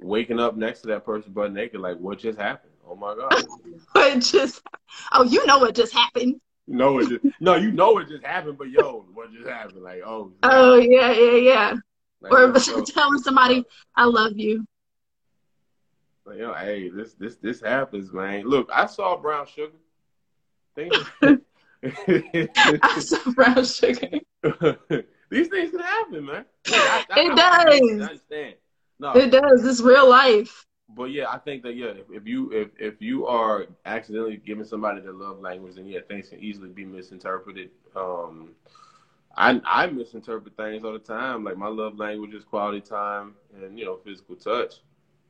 [0.00, 2.72] waking up next to that person butt naked, like, what just happened?
[2.88, 3.32] Oh my god!
[3.94, 4.62] What just,
[5.12, 6.40] oh, you know what just happened.
[6.74, 7.08] Know it.
[7.08, 9.82] Just, no, you know it just happened, but yo, what just happened?
[9.82, 11.74] Like, oh, Oh, yeah, yeah, yeah.
[12.20, 13.64] like, Or yo, telling somebody,
[13.96, 14.64] I love you.
[16.26, 18.44] like, yo, hey, this this this happens, man.
[18.44, 19.72] Look, I saw brown sugar.
[20.74, 20.94] Things.
[21.82, 24.18] I saw brown sugar.
[25.30, 26.44] These things can happen, man.
[26.70, 27.80] I, I, It I- does.
[28.00, 28.54] I understand.
[29.00, 29.64] No, It does.
[29.64, 30.66] It's real life.
[30.94, 34.64] But yeah, I think that yeah, if, if you if if you are accidentally giving
[34.64, 37.70] somebody their love language, then yeah, things can easily be misinterpreted.
[37.94, 38.50] Um,
[39.36, 41.44] I I misinterpret things all the time.
[41.44, 44.76] Like my love language is quality time and you know physical touch.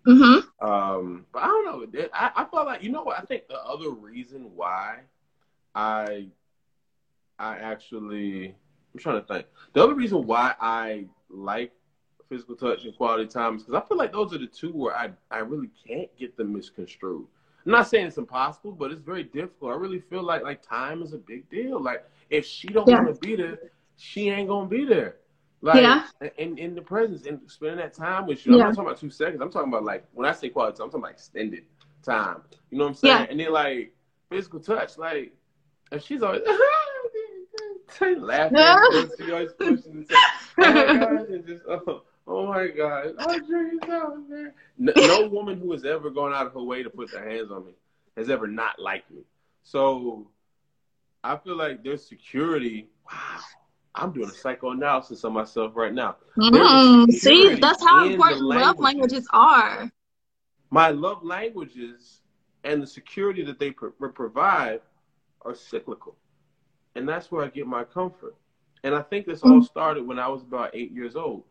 [0.06, 0.66] Mm-hmm.
[0.66, 2.08] Um, but I don't know.
[2.14, 3.18] I, I felt like you know what?
[3.18, 5.00] I think the other reason why
[5.74, 6.28] I
[7.38, 8.54] I actually
[8.94, 9.46] I'm trying to think.
[9.72, 11.72] The other reason why I like
[12.28, 14.96] physical touch and quality time is because I feel like those are the two where
[14.96, 17.26] I I really can't get them misconstrued.
[17.64, 19.72] I'm not saying it's impossible, but it's very difficult.
[19.72, 21.80] I really feel like like time is a big deal.
[21.82, 22.96] Like if she don't Yeah.
[22.96, 23.58] want to be there,
[23.96, 25.16] she ain't gonna be there.
[25.60, 26.02] Like Yeah.
[26.38, 28.54] in in the presence and spending that time with you.
[28.54, 28.62] I'm Yeah.
[28.62, 29.40] not talking about two seconds.
[29.42, 31.64] I'm talking about like when I say quality time, I'm talking about extended
[32.02, 32.42] time.
[32.70, 33.26] You know what I'm saying?
[33.26, 33.26] Yeah.
[33.30, 33.92] And then like
[34.30, 35.32] physical touch, like
[35.90, 36.42] if she's always
[38.18, 38.76] laughing,
[39.16, 40.22] she always pushing and saying,
[40.60, 44.52] "Oh my god!" and just oh, oh my god, oh dreams out man.
[44.78, 47.50] No, no woman who has ever gone out of her way to put their hands
[47.50, 47.72] on me
[48.16, 49.22] has ever not liked me.
[49.62, 50.28] So
[51.24, 52.88] I feel like there's security.
[53.10, 53.38] Wow.
[53.94, 56.16] I'm doing a psychoanalysis on myself right now.
[56.36, 58.82] Mm, see, that's how in the important love languages.
[58.84, 59.90] languages are.
[60.70, 62.20] My love languages
[62.64, 64.80] and the security that they pro- provide
[65.42, 66.16] are cyclical.
[66.94, 68.36] And that's where I get my comfort.
[68.84, 71.44] And I think this all started when I was about eight years old.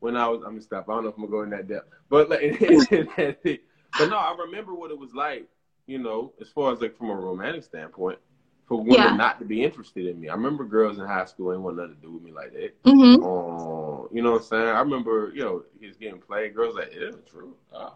[0.00, 0.88] When I was, I'm gonna stop.
[0.88, 2.40] I don't know if I'm gonna go in that depth, but like,
[3.96, 5.46] but no, I remember what it was like.
[5.86, 8.18] You know, as far as like from a romantic standpoint,
[8.66, 9.16] for women Yeah.
[9.16, 10.28] not to be interested in me.
[10.28, 12.74] I remember girls in high school ain't want nothing to do with me like that.
[12.84, 13.22] Mm-hmm.
[13.22, 14.68] Oh, you know what I'm saying?
[14.68, 16.54] I remember, you know, he was getting played.
[16.54, 17.54] Girls like, yeah, true.
[17.72, 17.94] Oh,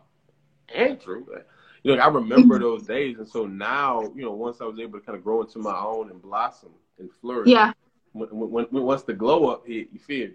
[0.74, 1.26] and true.
[1.32, 1.46] Like,
[1.82, 2.60] you know, I remember Mm-hmm.
[2.60, 3.18] those days.
[3.18, 5.76] And so now, you know, once I was able to kind of grow into my
[5.78, 7.72] own and blossom and flourish, Yeah.
[8.12, 10.30] when, when, when once the glow up hit, you feel?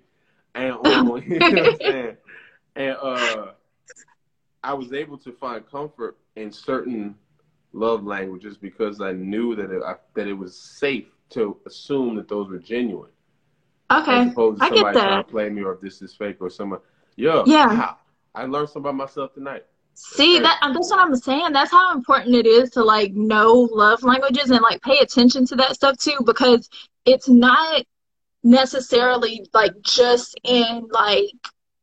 [0.55, 2.17] And um, you know what I'm saying?
[2.75, 3.51] And uh,
[4.63, 7.15] I was able to find comfort in certain
[7.73, 12.27] love languages because I knew that it, I, that it was safe to assume that
[12.27, 13.11] those were genuine.
[13.91, 16.13] Okay, As opposed to I get somebody trying to play me or if this is
[16.13, 16.79] fake or someone.
[17.15, 17.67] Yo, Yeah.
[17.67, 17.97] wow,
[18.35, 19.65] I learned something about myself tonight.
[19.95, 21.53] See that that's what I'm saying.
[21.53, 25.55] That's how important it is to like know love languages and like pay attention to
[25.55, 26.69] that stuff too, because
[27.05, 27.83] it's not
[28.43, 31.31] necessarily like just in like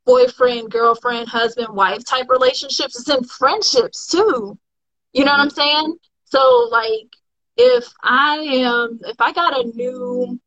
[0.04, 2.98] boyfriend, girlfriend, husband, wife type relationships.
[2.98, 4.58] It's in friendships too.
[5.12, 5.96] You know what I'm saying?
[6.24, 7.12] So like
[7.56, 10.40] if I am if I got a new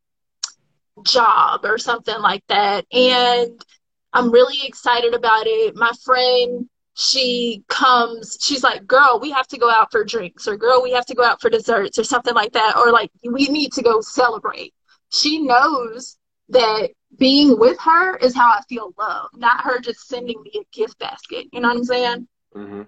[1.04, 3.64] job or something like that and
[4.12, 5.76] I'm really excited about it.
[5.76, 6.68] My friend
[7.00, 10.90] she comes, she's like, girl, we have to go out for drinks, or girl, we
[10.90, 13.82] have to go out for desserts, or something like that, or like, we need to
[13.82, 14.74] go celebrate.
[15.12, 16.16] She knows
[16.50, 20.76] that being with her is how I feel love, not her just sending me a
[20.76, 21.46] gift basket.
[21.52, 22.28] You know what I'm saying?
[22.54, 22.82] hmm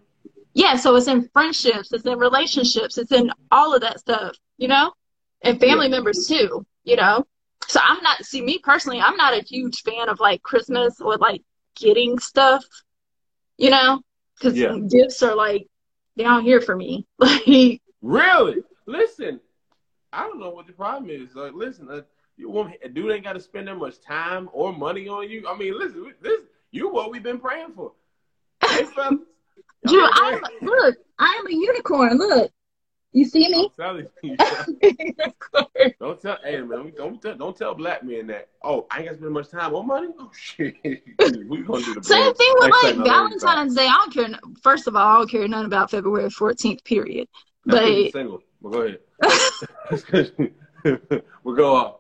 [0.55, 4.68] Yeah, so it's in friendships, it's in relationships, it's in all of that stuff, you
[4.68, 4.93] know?
[5.43, 5.91] And family Yeah.
[5.91, 7.27] members too, you know?
[7.68, 11.16] So I'm not, see, me personally, I'm not a huge fan of like Christmas or
[11.16, 11.43] like
[11.77, 12.64] getting stuff,
[13.59, 14.03] you know?
[14.39, 14.77] Because Yeah.
[14.89, 15.66] gifts are like
[16.18, 17.07] down here for me.
[17.18, 18.62] Like, Really?
[18.87, 19.41] Listen,
[20.13, 21.35] I don't know what the problem is.
[21.35, 22.03] Like, listen, uh,
[22.37, 25.47] you want a dude ain't got to spend that much time or money on you.
[25.49, 27.93] I mean, listen, this you what we've been praying for.
[28.65, 29.21] Hey, fellas.
[29.87, 32.19] Drew, I'm, been look, I am a unicorn.
[32.19, 32.51] Look,
[33.13, 33.71] you see me?
[33.79, 34.37] I'm you.
[36.01, 38.49] Don't tell, hey man, don't tell, don't tell black men that.
[38.63, 40.09] Oh, I ain't got to spend much time on money.
[40.19, 43.55] Oh shit, we gonna do the Same thing with like time, I'll let you talk.
[43.55, 43.87] Valentine's Day.
[43.87, 44.29] I don't care.
[44.63, 47.29] First of all, I don't care nothing about February 14th, period.
[47.65, 48.43] That's But single.
[48.63, 50.53] But go ahead.
[51.45, 51.97] we'll go off.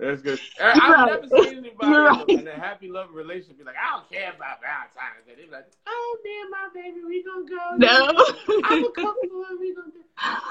[0.00, 0.40] That's good.
[0.58, 1.22] I, I've right.
[1.30, 2.28] never seen anybody in, a, right.
[2.28, 5.34] in a happy, love relationship be like, I don't care about Valentine's Day.
[5.36, 7.76] They're like, oh, man, my baby, we gonna go.
[7.76, 8.62] no.
[8.64, 9.98] I'm a couple and we gonna do.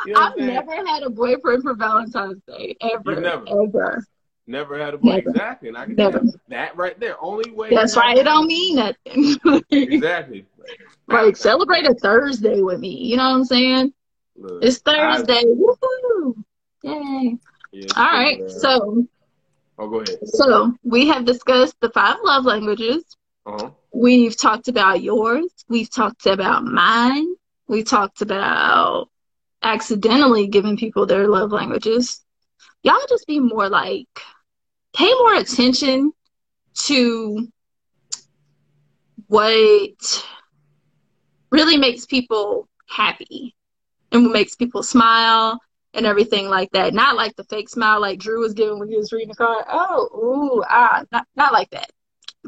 [0.06, 2.76] You know I've never had a boyfriend for Valentine's Day.
[2.82, 3.12] Ever.
[3.12, 3.46] You've never?
[3.50, 4.04] Ever.
[4.46, 5.16] Never had a boy.
[5.16, 5.30] Never.
[5.30, 5.70] Exactly.
[5.70, 6.22] And I can Never.
[6.48, 7.24] that right there.
[7.24, 7.70] Only way.
[7.70, 8.18] That's right.
[8.18, 9.64] It don't mean nothing.
[9.72, 10.46] Exactly.
[11.08, 12.96] like, celebrate a Thursday with me.
[12.96, 13.94] You know what I'm saying?
[14.40, 15.44] Look, It's I- Thursday.
[15.46, 16.36] Woohoo.
[16.84, 17.38] Yay.
[17.74, 18.50] yeah, All good, man.
[18.50, 19.06] So,
[19.78, 20.28] Oh, go ahead.
[20.28, 23.04] so we have discussed the five love languages.
[23.46, 23.72] Uh-huh.
[23.94, 25.46] We've talked about yours.
[25.68, 27.28] We've talked about mine.
[27.68, 29.10] We talked about
[29.62, 32.24] accidentally giving people their love languages.
[32.84, 34.08] Y'all just be more like,
[34.96, 36.14] pay more attention
[36.86, 37.48] to
[39.28, 40.26] what
[41.52, 43.56] really makes people happy
[44.12, 45.60] and what makes people smile
[45.94, 46.94] and everything like that.
[46.94, 49.66] Not like the fake smile like Drew was giving when he was reading the card.
[49.70, 51.90] Oh, ooh, ah, not, not like that.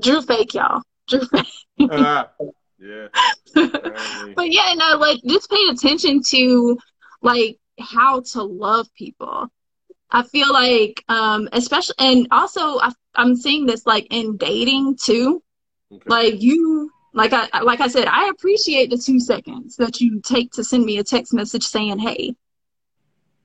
[0.01, 0.81] Drew fake, y'all.
[1.07, 1.47] Drew fake.
[1.91, 2.29] Ah,
[2.79, 3.07] yeah.
[4.35, 6.77] But yeah, no, like just pay attention to
[7.21, 9.47] like how to love people.
[10.09, 15.41] I feel like, um, especially, and also I, I'm seeing this like in dating too.
[15.91, 16.03] Okay.
[16.05, 20.51] Like you, like I, like I said, I appreciate the two seconds that you take
[20.53, 22.35] to send me a text message saying, "Hey."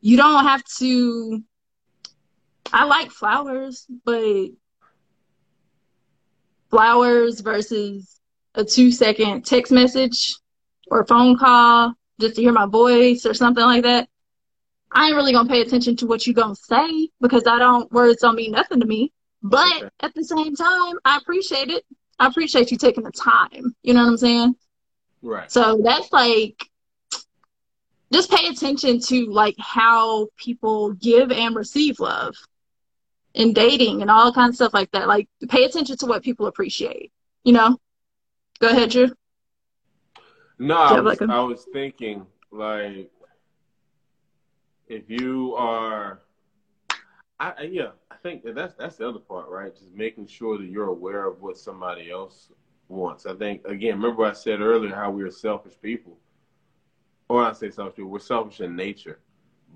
[0.01, 1.43] You don't have to.
[2.73, 4.51] I like flowers, but
[6.71, 8.21] flowers versus
[8.55, 10.37] a two second text message
[10.91, 14.09] or phone call just to hear my voice or something like that.
[14.93, 18.21] I ain't really gonna pay attention to what you gonna say because I don't words
[18.21, 19.13] don't mean nothing to me.
[19.43, 19.89] But Okay.
[20.01, 21.85] at the same time, I appreciate it.
[22.19, 23.75] I appreciate you taking the time.
[23.83, 24.57] You know what I'm saying?
[25.23, 25.51] Right.
[25.51, 26.63] So that's like
[28.13, 32.35] just pay attention to like how people give and receive love
[33.35, 35.09] in dating and all kinds of stuff like that.
[35.09, 37.13] Like pay attention to what people appreciate.
[37.45, 37.79] You know?
[38.61, 39.11] Go ahead, Drew.
[40.59, 43.11] No, I was, like a- I was thinking like
[44.89, 46.21] if you are,
[47.39, 47.91] I yeah,
[48.27, 49.75] think that that's that's the other part, right?
[49.75, 52.51] Just making sure that you're aware of what somebody else
[52.89, 53.27] wants.
[53.27, 56.19] I think again, remember I said earlier how we are selfish people,
[57.29, 59.21] or I say selfish people, we're selfish in nature,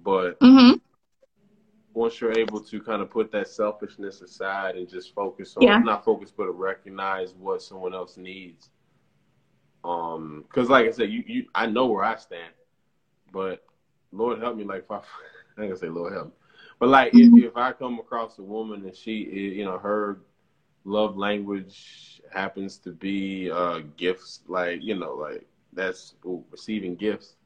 [0.05, 0.77] but Mm-hmm.
[1.95, 5.83] once you're able to kind of put that selfishness aside and just focus on Yeah.
[5.83, 8.71] not focus but to recognize what someone else needs
[9.85, 12.53] um because like i said you, you i know where i stand
[13.33, 13.65] but
[14.13, 14.99] lord help me like if i i
[15.63, 16.33] ain't gonna say lord help me
[16.81, 20.19] but like if, if i come across a woman and she you know her
[20.85, 27.37] love language happens to be uh gifts like you know like that's ooh, receiving gifts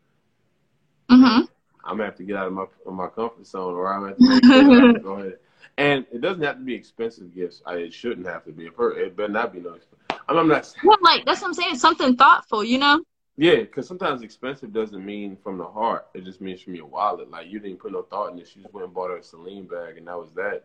[1.10, 1.44] Mm-hmm.
[1.84, 4.08] I'm gonna have to get out of my of my comfort zone, or I'm gonna
[4.10, 5.38] have to make sure I can go ahead.
[5.76, 7.62] And it doesn't have to be expensive gifts.
[7.66, 8.66] I, it shouldn't have to be.
[8.66, 9.74] A per it better not be no.
[9.74, 10.24] expensive.
[10.28, 10.72] I'm not.
[10.84, 11.76] Well, like that's what I'm saying.
[11.76, 13.02] Something thoughtful, you know.
[13.36, 16.06] Yeah, because sometimes expensive doesn't mean from the heart.
[16.14, 17.30] It just means from your wallet.
[17.30, 18.54] Like you didn't put no thought in this.
[18.54, 20.64] You just went and bought her a Celine bag, and that was that.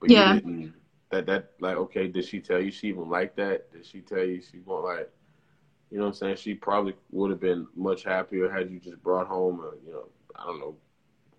[0.00, 0.32] But Yeah.
[0.32, 0.74] you didn't.
[1.10, 2.08] That that like okay?
[2.08, 3.70] Did she tell you she even liked that?
[3.72, 5.10] Did she tell you she want like?
[5.90, 6.36] You know what I'm saying?
[6.36, 10.08] She probably would have been much happier had you just brought home a you know
[10.36, 10.76] I don't know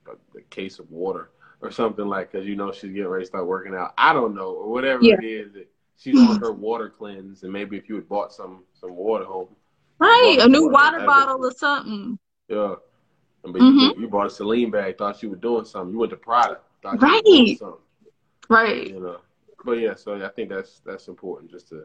[0.07, 1.30] a, a case of water
[1.61, 3.93] or something like because you know she's getting ready to start working out.
[3.97, 5.15] I don't know or whatever Yeah.
[5.15, 5.67] it is that
[5.97, 9.47] she's on her water cleanse and maybe if you had bought some some water home
[10.22, 12.20] Right, a new Water, bottle or something.
[12.47, 12.76] Yeah.
[13.43, 13.80] But Mhm.
[13.80, 15.91] you, you bought a Celine bag, thought you were doing something.
[15.93, 17.22] You went to Prada, thought you Right.
[17.26, 17.82] were doing something.
[18.49, 18.88] Right.
[18.88, 19.17] You know.
[19.63, 21.84] But yeah, so I think that's that's important just to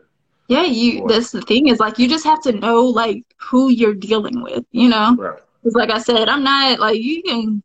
[0.48, 1.04] Yeah, you.
[1.04, 1.08] Right.
[1.08, 4.64] That's the thing is like you just have to know like who you're dealing with,
[4.70, 5.16] you know.
[5.16, 5.40] right.
[5.62, 7.62] Because like I said, I'm not like you can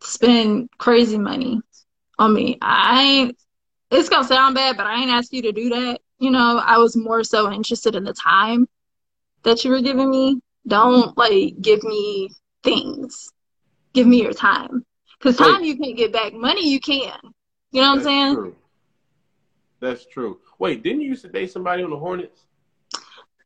[0.00, 1.60] spend crazy money
[2.18, 2.58] on me.
[2.60, 3.38] I ain't.
[3.90, 6.00] It's gonna sound bad, but I ain't asked you to do that.
[6.18, 8.66] You know, I was more so interested in the time
[9.44, 10.40] that you were giving me.
[10.66, 12.30] Don't like give me
[12.62, 13.30] things.
[13.92, 14.84] Give me your time.
[15.18, 15.46] Because Wait.
[15.48, 16.32] time you can't get back.
[16.32, 17.16] Money you can.
[17.72, 18.34] You know what I'm saying?
[18.34, 18.56] True.
[19.80, 20.38] That's true.
[20.58, 22.46] Wait, didn't you used to date somebody on the Hornets?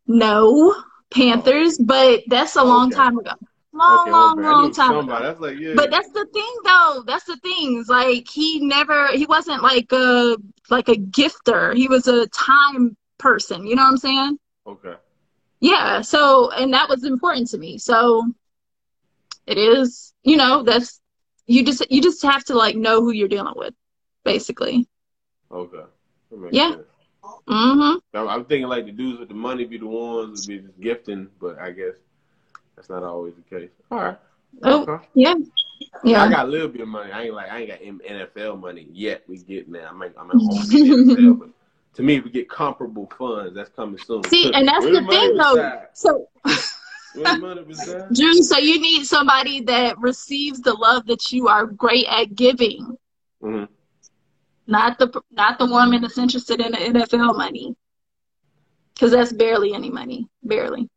[0.06, 0.74] No,
[1.10, 1.84] Panthers, oh.
[1.84, 2.96] but that's a long Okay.
[2.96, 3.32] time ago.
[3.72, 4.48] Long, okay, long, okay.
[4.48, 5.24] Long time somebody.
[5.24, 5.28] ago.
[5.28, 5.74] That's like yeah.
[5.74, 7.04] But that's the thing, though.
[7.06, 7.84] That's the thing.
[7.88, 10.36] Like he never, he wasn't like a
[10.70, 11.74] like a gifter.
[11.74, 13.66] He was a time person.
[13.66, 14.38] You know what I'm saying?
[14.66, 14.94] okay.
[15.60, 16.00] Yeah.
[16.02, 17.78] So, and that was important to me.
[17.78, 18.24] So,
[19.46, 20.12] it is.
[20.22, 21.00] You know, that's
[21.46, 23.74] you just you just have to like know who you're dealing with,
[24.24, 24.88] basically.
[25.50, 25.84] Okay.
[26.50, 26.72] Yeah.
[26.72, 26.82] sense.
[27.48, 28.18] Mm-hmm.
[28.18, 31.28] I'm, I'm thinking like the dudes with the money be the ones be just gifting,
[31.40, 31.94] but I guess
[32.74, 33.70] that's not always the case.
[33.90, 34.18] All right.
[34.62, 35.06] Oh, Okay.
[35.14, 35.34] yeah.
[36.04, 37.12] I got a little bit of money.
[37.12, 39.22] I ain't like I ain't got NFL money yet.
[39.28, 39.88] We get now.
[39.90, 41.48] I'm I'm at home NFL, but
[41.96, 43.54] to me, we get comparable funds.
[43.54, 44.22] That's coming soon.
[44.24, 45.82] See, and that's the thing, though.
[45.94, 46.28] So.
[47.14, 48.12] Where the money reside?
[48.12, 52.98] Drew, so you need somebody that receives the love that you are great at giving,
[53.42, 53.68] Mhm.
[54.66, 57.74] not the not the woman that's interested in the NFL money,
[58.92, 60.90] because that's barely any money, barely.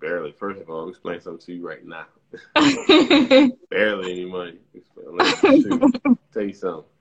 [0.00, 0.32] Barely.
[0.32, 2.04] First of all, I'll explain something to you right now.
[3.70, 4.58] Barely any money.
[4.74, 5.94] Shoot.
[6.32, 6.84] Tell you something.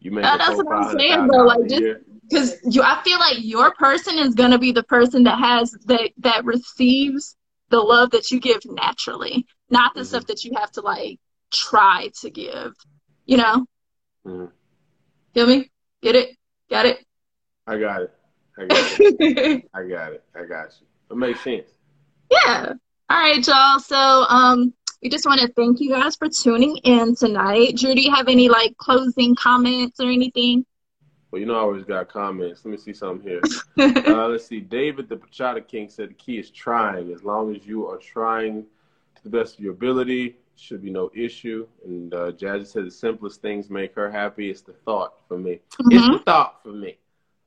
[0.00, 1.82] You make that's what I'm saying, though, like, just-
[2.30, 6.10] because you, I feel like your person is gonna be the person that has that
[6.18, 7.36] that receives
[7.70, 10.06] the love that you give naturally, not the Mhm.
[10.06, 11.18] stuff that you have to like
[11.50, 12.74] try to give.
[13.24, 13.66] You know,
[14.26, 14.52] Mhm.
[15.34, 15.70] feel me?
[16.02, 16.36] Get it?
[16.70, 17.04] Got it?
[17.66, 18.14] I got it.
[18.58, 19.64] I got it.
[19.74, 20.24] I got it.
[20.34, 20.86] I got you.
[21.10, 21.70] It makes sense.
[22.30, 22.74] Yeah.
[23.10, 23.78] All right, y'all.
[23.80, 23.96] So,
[24.28, 27.76] um, we just want to thank you guys for tuning in tonight.
[27.76, 30.64] Drew, do you have any like closing comments or anything?
[31.30, 32.64] Well, you know, I always got comments.
[32.64, 33.42] Let me see something here.
[33.78, 34.60] uh, let's see.
[34.60, 37.12] David the Pachata King said the key is trying.
[37.12, 38.64] As long as you are trying
[39.16, 41.66] to the best of your ability, should be no issue.
[41.84, 44.50] And uh, Jazzy said the simplest things make her happy.
[44.50, 45.60] It's the thought for me.
[45.88, 46.12] It's Mhm.
[46.12, 46.96] the thought for me.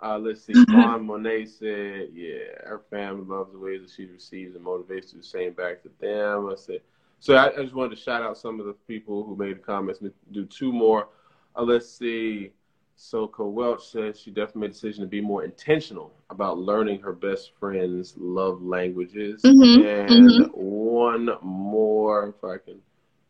[0.02, 0.62] Uh, let's see.
[0.62, 5.18] Vaughn Monet said, yeah, her family loves the ways that she receives and motivates to
[5.18, 6.50] the same back to them.
[6.50, 6.82] I said,
[7.22, 9.62] so I, I just wanted to shout out some of the people who made the
[9.62, 10.02] comments.
[10.02, 11.08] Let me Do two more.
[11.56, 12.52] Uh, let's see.
[12.96, 17.00] So Co Welch says she definitely made a decision to be more intentional about learning
[17.02, 19.42] her best friend's love languages.
[19.44, 22.82] Mhm, And one more, if I can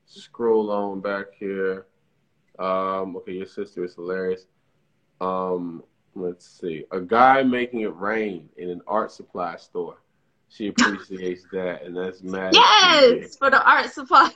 [0.06, 1.86] scroll on back here.
[2.60, 4.48] Um, okay, your sister is hilarious.
[5.22, 5.84] Um,
[6.16, 6.86] let's see.
[6.92, 9.98] A guy making it rain in an art supply store.
[10.52, 12.54] She appreciates that, and that's mad.
[12.54, 14.30] yes, for the art supply.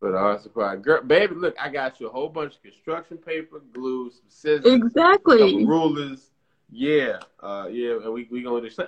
[0.00, 3.18] For the art supply, girl, baby, look, I got you a whole bunch of construction
[3.18, 5.64] paper, glue, some scissors, exactly.
[5.64, 6.30] rulers.
[6.70, 8.80] Yeah, uh, yeah, and we we gonna just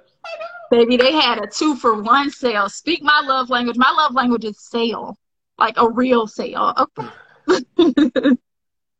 [0.71, 2.69] Baby, they had a two for one sale.
[2.69, 3.77] Speak my love language.
[3.77, 5.17] My love language is sale,
[5.59, 6.89] like a real sale.
[7.47, 8.37] Okay.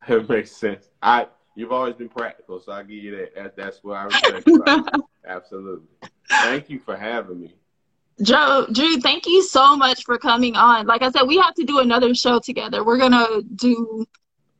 [0.07, 0.87] it makes sense.
[1.01, 3.35] I you've always been practical, so I give you that.
[3.35, 4.47] that that's what I respect.
[5.27, 5.87] Absolutely.
[6.29, 7.55] Thank you for having me.
[8.21, 10.87] Joe, Drew, thank you so much for coming on.
[10.87, 12.83] Like I said, we have to do another show together.
[12.83, 14.05] We're gonna do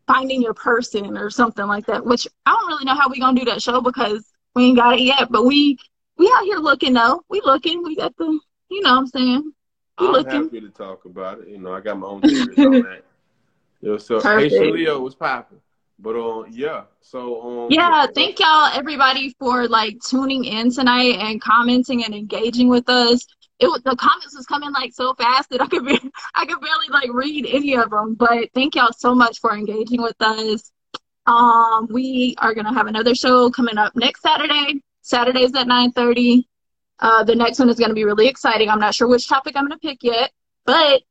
[0.07, 2.05] finding your person or something like that.
[2.05, 4.95] Which I don't really know how we're gonna do that show because we ain't got
[4.95, 5.31] it yet.
[5.31, 5.77] But we
[6.17, 7.23] we out here looking though.
[7.29, 7.81] We looking.
[7.83, 8.39] We got the
[8.69, 9.53] you know what I'm saying.
[9.99, 10.43] We I'm looking.
[10.43, 11.47] happy to talk about it.
[11.47, 13.05] You know, I got my own theories on that.
[13.81, 14.53] Yo, so Perfect.
[14.53, 15.59] Hey Shalio was popping.
[15.99, 16.83] But um yeah.
[17.01, 22.67] So um Yeah, thank y'all everybody for like tuning in tonight and commenting and engaging
[22.69, 23.25] with us.
[23.59, 25.97] It was, the comments was coming like so fast that I could be
[26.35, 28.15] I could barely like read any of them.
[28.15, 30.71] But thank y'all so much for engaging with us.
[31.25, 34.81] Um, we are gonna have another show coming up next Saturday.
[35.01, 36.43] Saturdays at 9:30.
[36.99, 38.69] Uh, the next one is gonna be really exciting.
[38.69, 40.31] I'm not sure which topic I'm gonna pick yet,
[40.65, 41.01] but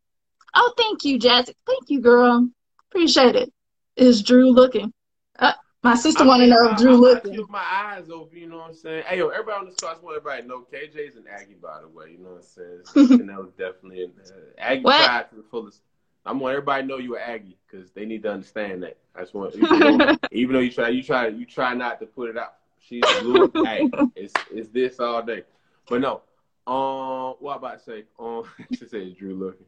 [0.54, 1.50] oh, thank you, Jazz.
[1.66, 2.48] Thank you, girl.
[2.90, 3.52] Appreciate it.
[3.96, 4.92] Is Drew looking?
[5.38, 7.34] Uh, my sister want to know if Drew looking.
[7.34, 9.04] I my eyes open, you know what I'm saying?
[9.06, 11.80] Hey, yo, everybody on the squad, I want everybody to know KJ's an Aggie, by
[11.80, 13.20] the way, you know what I'm saying?
[13.20, 15.82] and that was definitely an uh, Aggie pride to the fullest.
[16.26, 18.96] I want everybody to know you're Aggie because they need to understand that.
[19.14, 22.06] I just want, even though, even though you try, you try, you try not to
[22.06, 22.54] put it out.
[22.80, 23.50] She's blue.
[23.64, 25.42] hey, it's it's this all day.
[25.88, 26.22] But no,
[26.66, 28.04] um, what about to say?
[28.18, 29.66] Um, she said Drew looking.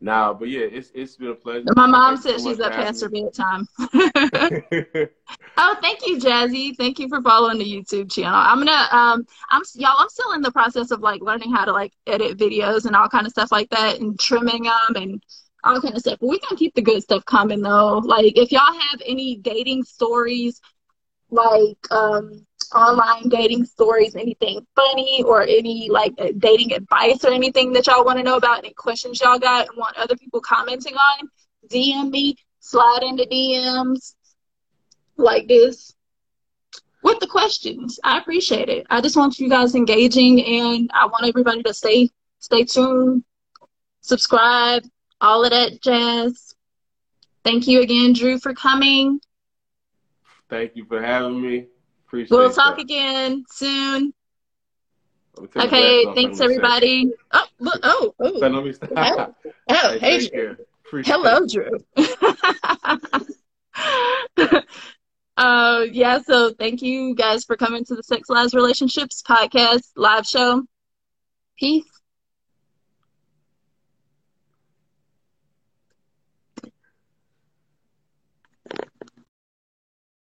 [0.00, 1.64] Nah, but yeah, it's it's been a pleasure.
[1.74, 3.66] My mom said she's up past her bedtime.
[5.60, 6.76] Oh, thank you, Jazzy.
[6.76, 8.38] Thank you for following the YouTube channel.
[8.38, 11.72] I'm gonna um I'm y'all I'm still in the process of like learning how to
[11.72, 15.22] like edit videos and all kind of stuff like that and trimming them and
[15.64, 16.18] all kind of stuff.
[16.20, 17.98] But we gonna keep the good stuff coming though.
[17.98, 20.60] Like if y'all have any dating stories,
[21.30, 27.86] like um online dating stories, anything funny or any like dating advice or anything that
[27.86, 31.28] y'all want to know about, any questions y'all got and want other people commenting on,
[31.68, 34.14] DM me, slide into DMs
[35.16, 35.94] like this
[37.02, 37.98] with the questions.
[38.04, 38.86] I appreciate it.
[38.90, 43.24] I just want you guys engaging and I want everybody to stay stay tuned,
[44.00, 44.84] subscribe,
[45.20, 46.54] all of that jazz.
[47.44, 49.20] Thank you again, Drew, for coming.
[50.48, 51.66] Thank you for having me.
[52.08, 52.82] Appreciate We'll talk that.
[52.82, 54.12] again soon.
[55.36, 56.56] Let me take my Okay, thanks for a second.
[56.56, 57.10] everybody.
[57.32, 58.90] Oh, look, oh, So oh, let me stop.
[58.96, 59.34] oh,
[59.70, 61.02] oh, Hey, hey, Drew.
[61.04, 61.46] Hello.
[61.46, 61.68] Drew.
[65.36, 70.26] uh, yeah, so thank you guys for coming to the Sex Lives Relationships podcast live
[70.26, 70.64] show.
[71.58, 71.84] Peace.